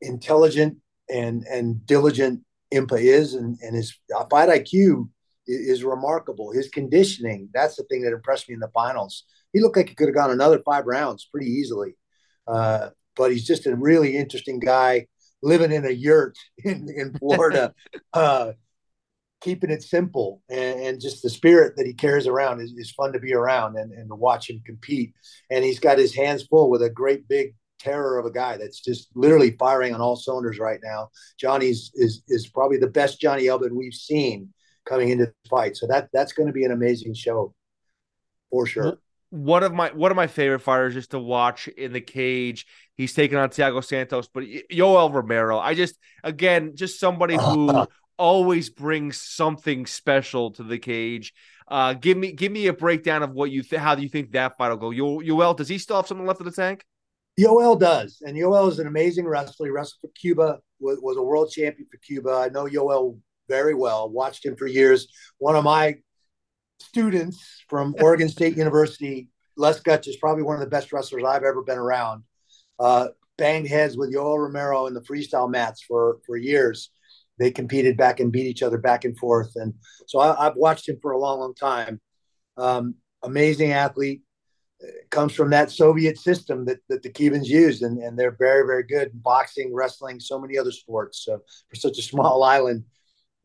[0.00, 0.78] intelligent
[1.10, 3.96] and and diligent Impa is, and, and his
[4.30, 5.08] fight IQ
[5.48, 6.52] is, remarkable.
[6.52, 9.24] His conditioning, that's the thing that impressed me in the finals.
[9.52, 11.96] He looked like he could have gone another five rounds pretty easily.
[12.46, 15.06] Uh, but he's just a really interesting guy
[15.42, 17.74] living in a yurt in, in Florida.
[18.12, 18.52] uh,
[19.40, 23.12] keeping it simple and, and, just the spirit that he carries around is, is fun
[23.12, 25.14] to be around and, and to watch him compete.
[25.48, 28.80] And he's got his hands full with a great big terror of a guy that's
[28.80, 31.10] just literally firing on all cylinders right now.
[31.38, 34.52] Johnny's is is probably the best Johnny Eblen we've seen
[34.88, 35.76] coming into the fight.
[35.76, 37.54] So that that's going to be an amazing show
[38.50, 38.98] for sure.
[39.30, 42.66] One of my one of my favorite fighters just to watch in the cage.
[42.96, 45.58] He's taking on Thiago Santos, but Yoel Romero.
[45.58, 51.34] I just again just somebody who always brings something special to the cage.
[51.68, 54.32] Uh, give me give me a breakdown of what you th- how do you think
[54.32, 54.90] that fight will go?
[54.90, 56.84] Yo- Yoel, does he still have something left in the tank?
[57.38, 59.66] Yoel does, and Yoel is an amazing wrestler.
[59.66, 62.30] He wrestled for Cuba, was, was a world champion for Cuba.
[62.30, 63.18] I know Yoel
[63.48, 64.10] very well.
[64.10, 65.08] Watched him for years.
[65.38, 65.96] One of my
[66.80, 71.42] students from Oregon State University, Les Gutch, is probably one of the best wrestlers I've
[71.42, 72.24] ever been around.
[72.78, 76.90] Uh, banged heads with Yoel Romero in the freestyle mats for for years
[77.38, 79.52] they competed back and beat each other back and forth.
[79.56, 79.74] And
[80.06, 82.00] so I, have watched him for a long, long time.
[82.56, 84.22] Um, amazing athlete.
[85.10, 88.84] Comes from that Soviet system that, that the Cubans used, and, and they're very, very
[88.84, 91.24] good in boxing, wrestling, so many other sports.
[91.24, 92.84] So for such a small island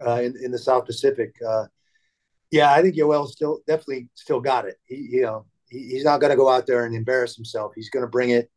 [0.06, 1.66] uh, in, in the South Pacific, uh,
[2.52, 4.76] yeah, I think Yoel still definitely still got it.
[4.86, 7.72] He, you know, he, he's not going to go out there and embarrass himself.
[7.76, 8.50] He's going to bring it.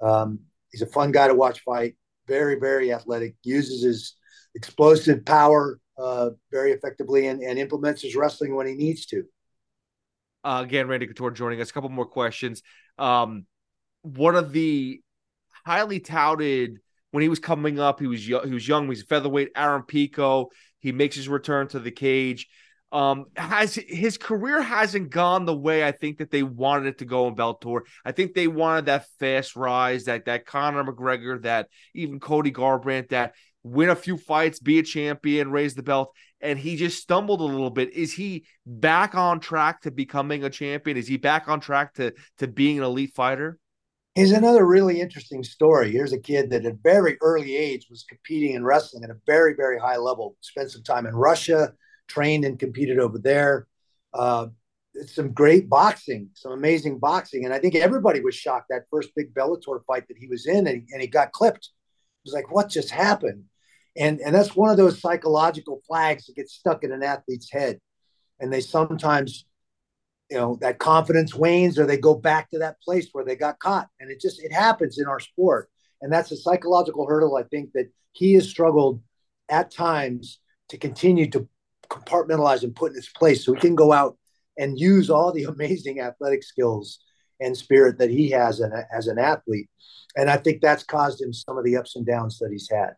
[0.00, 1.96] Um, he's a fun guy to watch fight.
[2.28, 3.34] Very, very athletic.
[3.42, 4.14] Uses his
[4.54, 9.24] explosive power uh, very effectively and, and implements his wrestling when he needs to.
[10.42, 11.70] Uh, again, Randy Couture joining us.
[11.70, 12.62] A couple more questions.
[12.98, 13.46] Um,
[14.02, 15.02] one of the
[15.66, 16.78] highly touted
[17.10, 18.84] when he was coming up, he was young, he was young.
[18.84, 19.50] He was featherweight.
[19.56, 20.50] Aaron Pico.
[20.80, 22.48] He makes his return to the cage.
[22.92, 27.04] Um, has his career hasn't gone the way I think that they wanted it to
[27.04, 27.82] go in Bellator.
[28.04, 33.10] I think they wanted that fast rise, that that Conor McGregor, that even Cody Garbrandt,
[33.10, 37.40] that win a few fights, be a champion, raise the belt, and he just stumbled
[37.40, 37.92] a little bit.
[37.92, 40.96] Is he back on track to becoming a champion?
[40.96, 43.56] Is he back on track to to being an elite fighter?
[44.20, 45.90] He's another really interesting story.
[45.90, 49.54] Here's a kid that at very early age was competing in wrestling at a very,
[49.54, 51.72] very high level, spent some time in Russia,
[52.06, 53.66] trained and competed over there.
[54.12, 54.48] Uh,
[55.06, 57.46] some great boxing, some amazing boxing.
[57.46, 60.66] And I think everybody was shocked that first big Bellator fight that he was in
[60.66, 61.70] and he, and he got clipped.
[61.70, 63.44] It was like, what just happened?
[63.96, 67.80] and and that's one of those psychological flags that gets stuck in an athlete's head
[68.38, 69.46] and they sometimes
[70.30, 73.58] you know that confidence wanes or they go back to that place where they got
[73.58, 73.88] caught.
[73.98, 75.68] And it just it happens in our sport.
[76.02, 79.02] And that's a psychological hurdle i think that he has struggled
[79.48, 81.48] at times to continue to
[81.90, 84.16] compartmentalize and put in its place so he can go out
[84.56, 87.00] and use all the amazing athletic skills
[87.40, 88.60] and spirit that he has
[88.92, 89.68] as an athlete.
[90.16, 92.94] And i think that's caused him some of the ups and downs that he's had.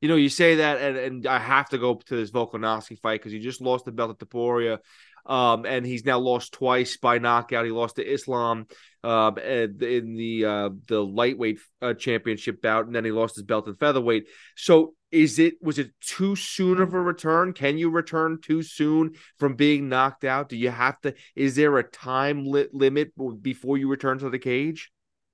[0.00, 3.20] You know, you say that, and, and I have to go to this Volkanovski fight
[3.20, 4.78] because he just lost the belt to Topuria.
[5.26, 7.64] Um, and he's now lost twice by knockout.
[7.64, 8.66] He lost to Islam
[9.02, 13.66] um, in the uh, the lightweight uh, championship bout, and then he lost his belt
[13.66, 14.28] in featherweight.
[14.56, 17.52] So, is it was it too soon of a return?
[17.52, 20.48] Can you return too soon from being knocked out?
[20.48, 21.14] Do you have to?
[21.34, 23.12] Is there a time li- limit
[23.42, 24.90] before you return to the cage?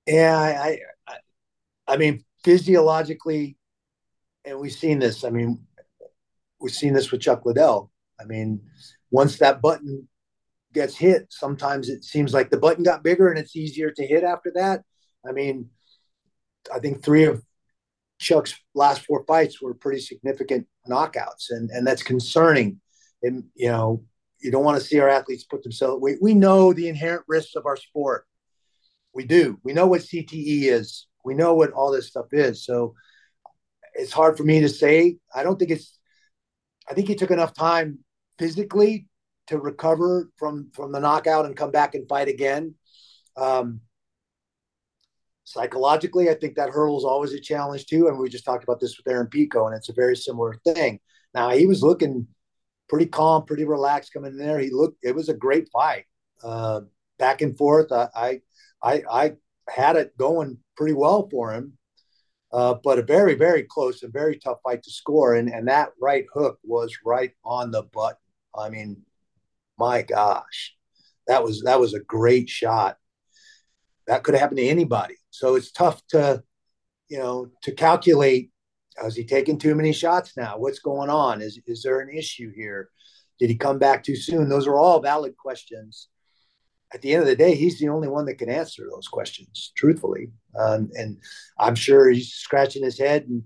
[0.07, 1.16] Yeah, I, I,
[1.86, 3.57] I mean, physiologically,
[4.45, 5.24] and we've seen this.
[5.24, 5.61] I mean,
[6.61, 7.91] we've seen this with Chuck Liddell.
[8.20, 8.61] I mean,
[9.11, 10.09] once that button
[10.73, 14.23] gets hit, sometimes it seems like the button got bigger and it's easier to hit
[14.23, 14.83] after that.
[15.29, 15.71] I mean,
[16.73, 17.43] I think three of
[18.19, 22.81] Chuck's last four fights were pretty significant knockouts, and and that's concerning.
[23.23, 24.05] And you know,
[24.41, 26.01] you don't want to see our athletes put themselves.
[26.03, 28.27] We we know the inherent risks of our sport.
[29.15, 29.59] We do.
[29.65, 31.07] We know what CTE is.
[31.25, 32.65] We know what all this stuff is.
[32.65, 32.95] So
[33.95, 35.17] it's hard for me to say.
[35.35, 35.99] I don't think it's.
[36.89, 38.01] I think he took enough time
[38.41, 39.07] physically
[39.47, 42.74] to recover from from the knockout and come back and fight again.
[43.36, 43.80] Um,
[45.45, 48.09] psychologically, I think that hurdle is always a challenge too.
[48.09, 51.01] And we just talked about this with Aaron Pico, and it's a very similar thing.
[51.34, 52.26] Now he was looking
[52.88, 54.59] pretty calm, pretty relaxed coming in there.
[54.59, 54.99] He looked.
[55.03, 56.07] It was a great fight,
[56.43, 56.80] uh,
[57.18, 57.93] back and forth.
[57.93, 58.41] I,
[58.82, 59.32] I I
[59.68, 61.74] had it going pretty well for him.
[62.53, 65.36] Uh, but a very, very close and very tough fight to score.
[65.36, 68.16] And, and that right hook was right on the button.
[68.57, 69.03] I mean,
[69.78, 70.74] my gosh,
[71.26, 72.96] that was that was a great shot.
[74.07, 75.16] That could happen to anybody.
[75.30, 76.42] So it's tough to,
[77.09, 78.51] you know, to calculate.
[78.96, 80.59] Has he taken too many shots now?
[80.59, 81.40] What's going on?
[81.40, 82.90] Is is there an issue here?
[83.38, 84.48] Did he come back too soon?
[84.48, 86.09] Those are all valid questions.
[86.92, 89.72] At the end of the day, he's the only one that can answer those questions
[89.76, 90.32] truthfully.
[90.59, 91.18] Um, and
[91.59, 93.44] I'm sure he's scratching his head and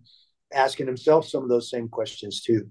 [0.52, 2.70] asking himself some of those same questions too.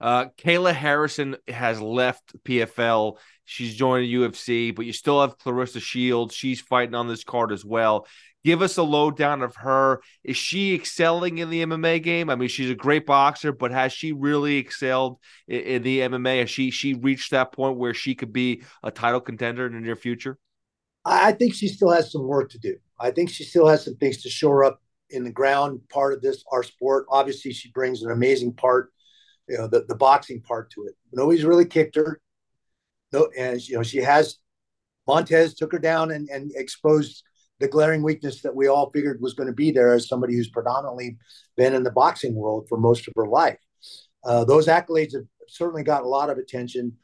[0.00, 3.18] Uh, Kayla Harrison has left PFL.
[3.44, 6.34] She's joined UFC, but you still have Claressa Shields.
[6.34, 8.06] She's fighting on this card as well.
[8.42, 10.00] Give us a lowdown of her.
[10.24, 12.30] Is she excelling in the MMA game?
[12.30, 16.40] I mean, she's a great boxer, but has she really excelled in, in the MMA?
[16.40, 19.80] Has she she reached that point where she could be a title contender in the
[19.80, 20.38] near future?
[21.04, 22.76] I think she still has some work to do.
[22.98, 24.80] I think she still has some things to shore up
[25.10, 27.06] in the ground part of this our sport.
[27.10, 28.90] Obviously, she brings an amazing part
[29.50, 30.94] you know the, the boxing part to it.
[31.12, 32.20] Nobody's really kicked her.
[33.12, 34.38] No, and you know she has
[35.06, 37.24] Montes took her down and, and exposed
[37.58, 40.48] the glaring weakness that we all figured was going to be there as somebody who's
[40.48, 41.18] predominantly
[41.56, 43.58] been in the boxing world for most of her life.
[44.24, 46.96] Uh, those accolades have certainly got a lot of attention,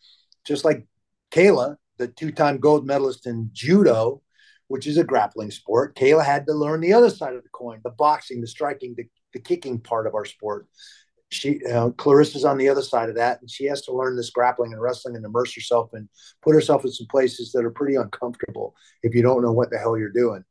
[0.47, 0.87] just like
[1.33, 4.23] Kayla, the two-time gold medalist in judo,
[4.69, 5.97] which is a grappling sport.
[5.97, 9.05] Kayla had to learn the other side of the coin, the boxing, the striking, the,
[9.33, 10.69] the kicking part of our sport
[11.37, 14.31] she uh, Claressa's on the other side of that, and she has to learn this
[14.31, 16.09] grappling and wrestling and immerse herself and
[16.43, 19.79] put herself in some places that are pretty uncomfortable if you don't know what the
[19.79, 20.45] hell you're doing.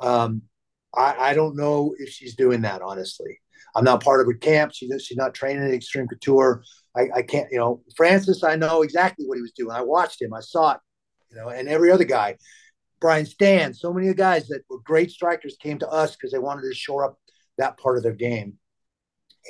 [0.00, 0.42] Um,
[0.94, 3.40] I, I don't know if she's doing that honestly.
[3.74, 4.72] I'm not part of her camp.
[4.74, 6.64] She's she's not training at Extreme Couture.
[6.96, 8.42] I, I can't, you know, Francis.
[8.42, 9.70] I know exactly what he was doing.
[9.70, 10.32] I watched him.
[10.32, 10.80] I saw it,
[11.30, 12.36] you know, and every other guy,
[13.00, 13.74] Brian Stann.
[13.74, 16.62] So many of the guys that were great strikers came to us because they wanted
[16.62, 17.18] to shore up
[17.58, 18.58] that part of their game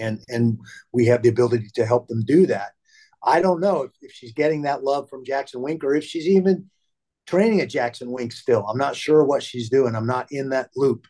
[0.01, 0.59] and and
[0.93, 2.71] we have the ability to help them do that.
[3.23, 6.29] I don't know if, if she's getting that love from Jackson Wink or if she's
[6.29, 6.71] even
[7.27, 8.65] training at Jackson Wink still.
[8.67, 9.97] I'm not sure what she's doing.
[9.97, 11.07] I'm not in that loop.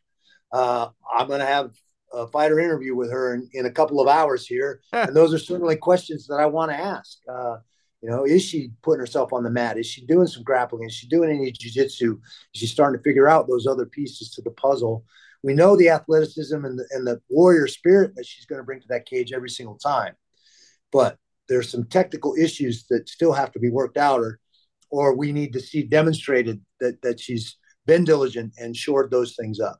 [0.52, 1.72] Uh, I'm going to have
[2.12, 5.38] a fighter interview with her in, in a couple of hours here, and those are
[5.38, 7.18] certainly questions that I want to ask.
[7.28, 7.56] Uh,
[8.00, 9.78] you know, is she putting herself on the mat?
[9.78, 10.86] Is she doing some grappling?
[10.86, 12.18] Is she doing any jiu-jitsu?
[12.54, 15.04] Is she starting to figure out those other pieces to the puzzle
[15.46, 18.80] we know the athleticism and the, and the warrior spirit that she's going to bring
[18.80, 20.14] to that cage every single time.
[20.90, 21.18] But
[21.48, 24.40] there's some technical issues that still have to be worked out, or
[24.90, 29.60] or we need to see demonstrated that that she's been diligent and shored those things
[29.60, 29.78] up.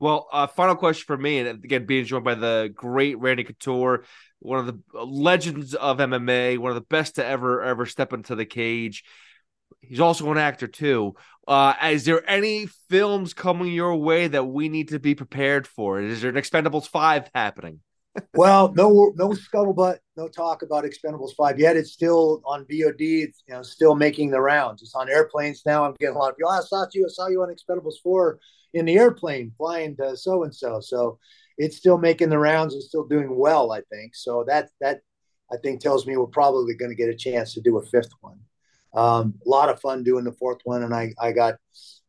[0.00, 4.04] Well, uh, final question for me, and again, being joined by the great Randy Couture,
[4.38, 8.34] one of the legends of MMA, one of the best to ever ever step into
[8.34, 9.04] the cage.
[9.80, 11.14] He's also an actor too.
[11.46, 16.00] Uh, is there any films coming your way that we need to be prepared for?
[16.00, 17.80] Is there an Expendables five happening?
[18.34, 21.76] well, no, no scuttlebutt, no talk about Expendables five yet.
[21.76, 23.24] It's still on VOD.
[23.24, 24.82] It's you know still making the rounds.
[24.82, 25.84] It's on airplanes now.
[25.84, 26.52] I'm getting a lot of people.
[26.52, 27.06] Oh, I saw you.
[27.06, 28.38] I saw you on Expendables four
[28.74, 30.80] in the airplane flying to so and so.
[30.80, 31.18] So
[31.58, 33.72] it's still making the rounds and still doing well.
[33.72, 34.44] I think so.
[34.46, 35.00] That that
[35.52, 38.12] I think tells me we're probably going to get a chance to do a fifth
[38.20, 38.38] one.
[38.94, 41.54] Um, a lot of fun doing the fourth one, and I I got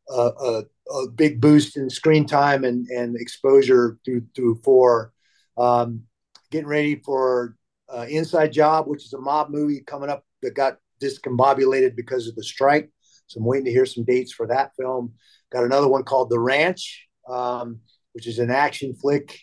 [0.10, 5.14] a, a, a big boost in screen time and and exposure through through four.
[5.58, 6.04] Um,
[6.52, 7.56] getting ready for
[7.90, 12.36] uh, Inside Job, which is a mob movie coming up that got discombobulated because of
[12.36, 12.90] the strike.
[13.28, 15.14] So I'm waiting to hear some dates for that film.
[15.52, 17.80] Got another one called The Ranch, um,
[18.14, 19.40] which is an action flick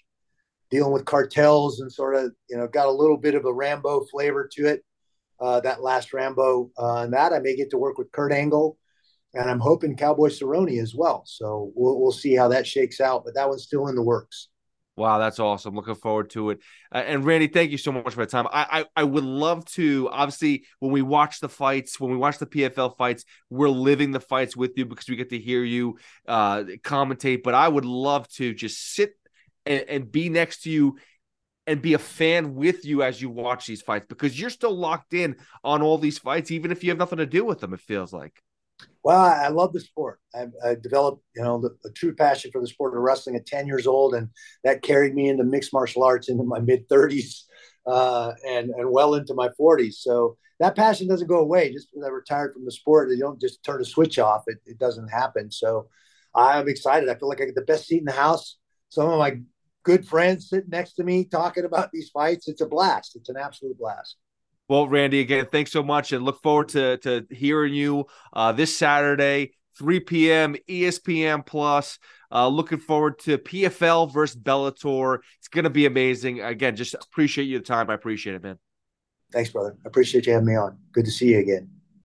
[0.71, 4.05] dealing with cartels and sort of, you know, got a little bit of a Rambo
[4.11, 4.85] flavor to it.
[5.41, 8.77] Uh, that last Rambo, uh, and that I may get to work with Kurt Angle,
[9.35, 11.23] and I'm hoping Cowboy Cerrone as well.
[11.27, 14.49] So we'll we'll see how that shakes out, but that one's still in the works.
[15.01, 15.75] Wow, that's awesome.
[15.75, 16.59] Looking forward to it.
[16.93, 18.47] Uh, and Randy, thank you so much for the time.
[18.53, 22.37] I, I, I would love to obviously when we watch the fights, when we watch
[22.37, 25.97] the PFL fights, we're living the fights with you because we get to hear you
[26.29, 27.43] uh, commentate.
[27.43, 29.15] But I would love to just sit
[29.65, 30.99] and, and be next to you
[31.71, 35.15] and be a fan with you as you watch these fights because you're still locked
[35.15, 37.73] in on all these fights, even if you have nothing to do with them.
[37.73, 38.43] It feels like.
[39.05, 40.19] Well, I love the sport.
[40.35, 43.47] I, I developed, you know, the, the, true passion for the sport of wrestling at
[43.47, 44.31] 10 years old, and
[44.65, 47.43] that carried me into mixed martial arts into my mid 30s
[47.87, 49.95] uh, and and well into my 40s.
[49.95, 53.11] So that passion doesn't go away just because I retired from the sport.
[53.11, 55.53] You don't just turn a switch off; it, it doesn't happen.
[55.53, 55.89] So
[56.35, 57.09] I'm excited.
[57.09, 58.57] I feel like I get the best seat in the house.
[58.89, 59.41] Some of my
[59.83, 62.49] good friends sitting next to me talking about these fights.
[62.49, 63.17] It's a blast.
[63.17, 64.17] It's an absolute blast.
[64.69, 68.77] Well, Randy, again, thanks so much, and look forward to to hearing you uh, this
[68.77, 70.57] Saturday, 3 p.m.
[70.69, 71.99] ESPN Plus.
[72.33, 75.19] Uh, looking forward to PFL versus Bellator.
[75.39, 76.41] It's going to be amazing.
[76.41, 77.91] Again, just appreciate your time.
[77.91, 78.59] I appreciate it, man.
[79.33, 79.77] Thanks, brother.
[79.85, 80.79] I appreciate you having me on.
[80.93, 81.80] Good to see you again.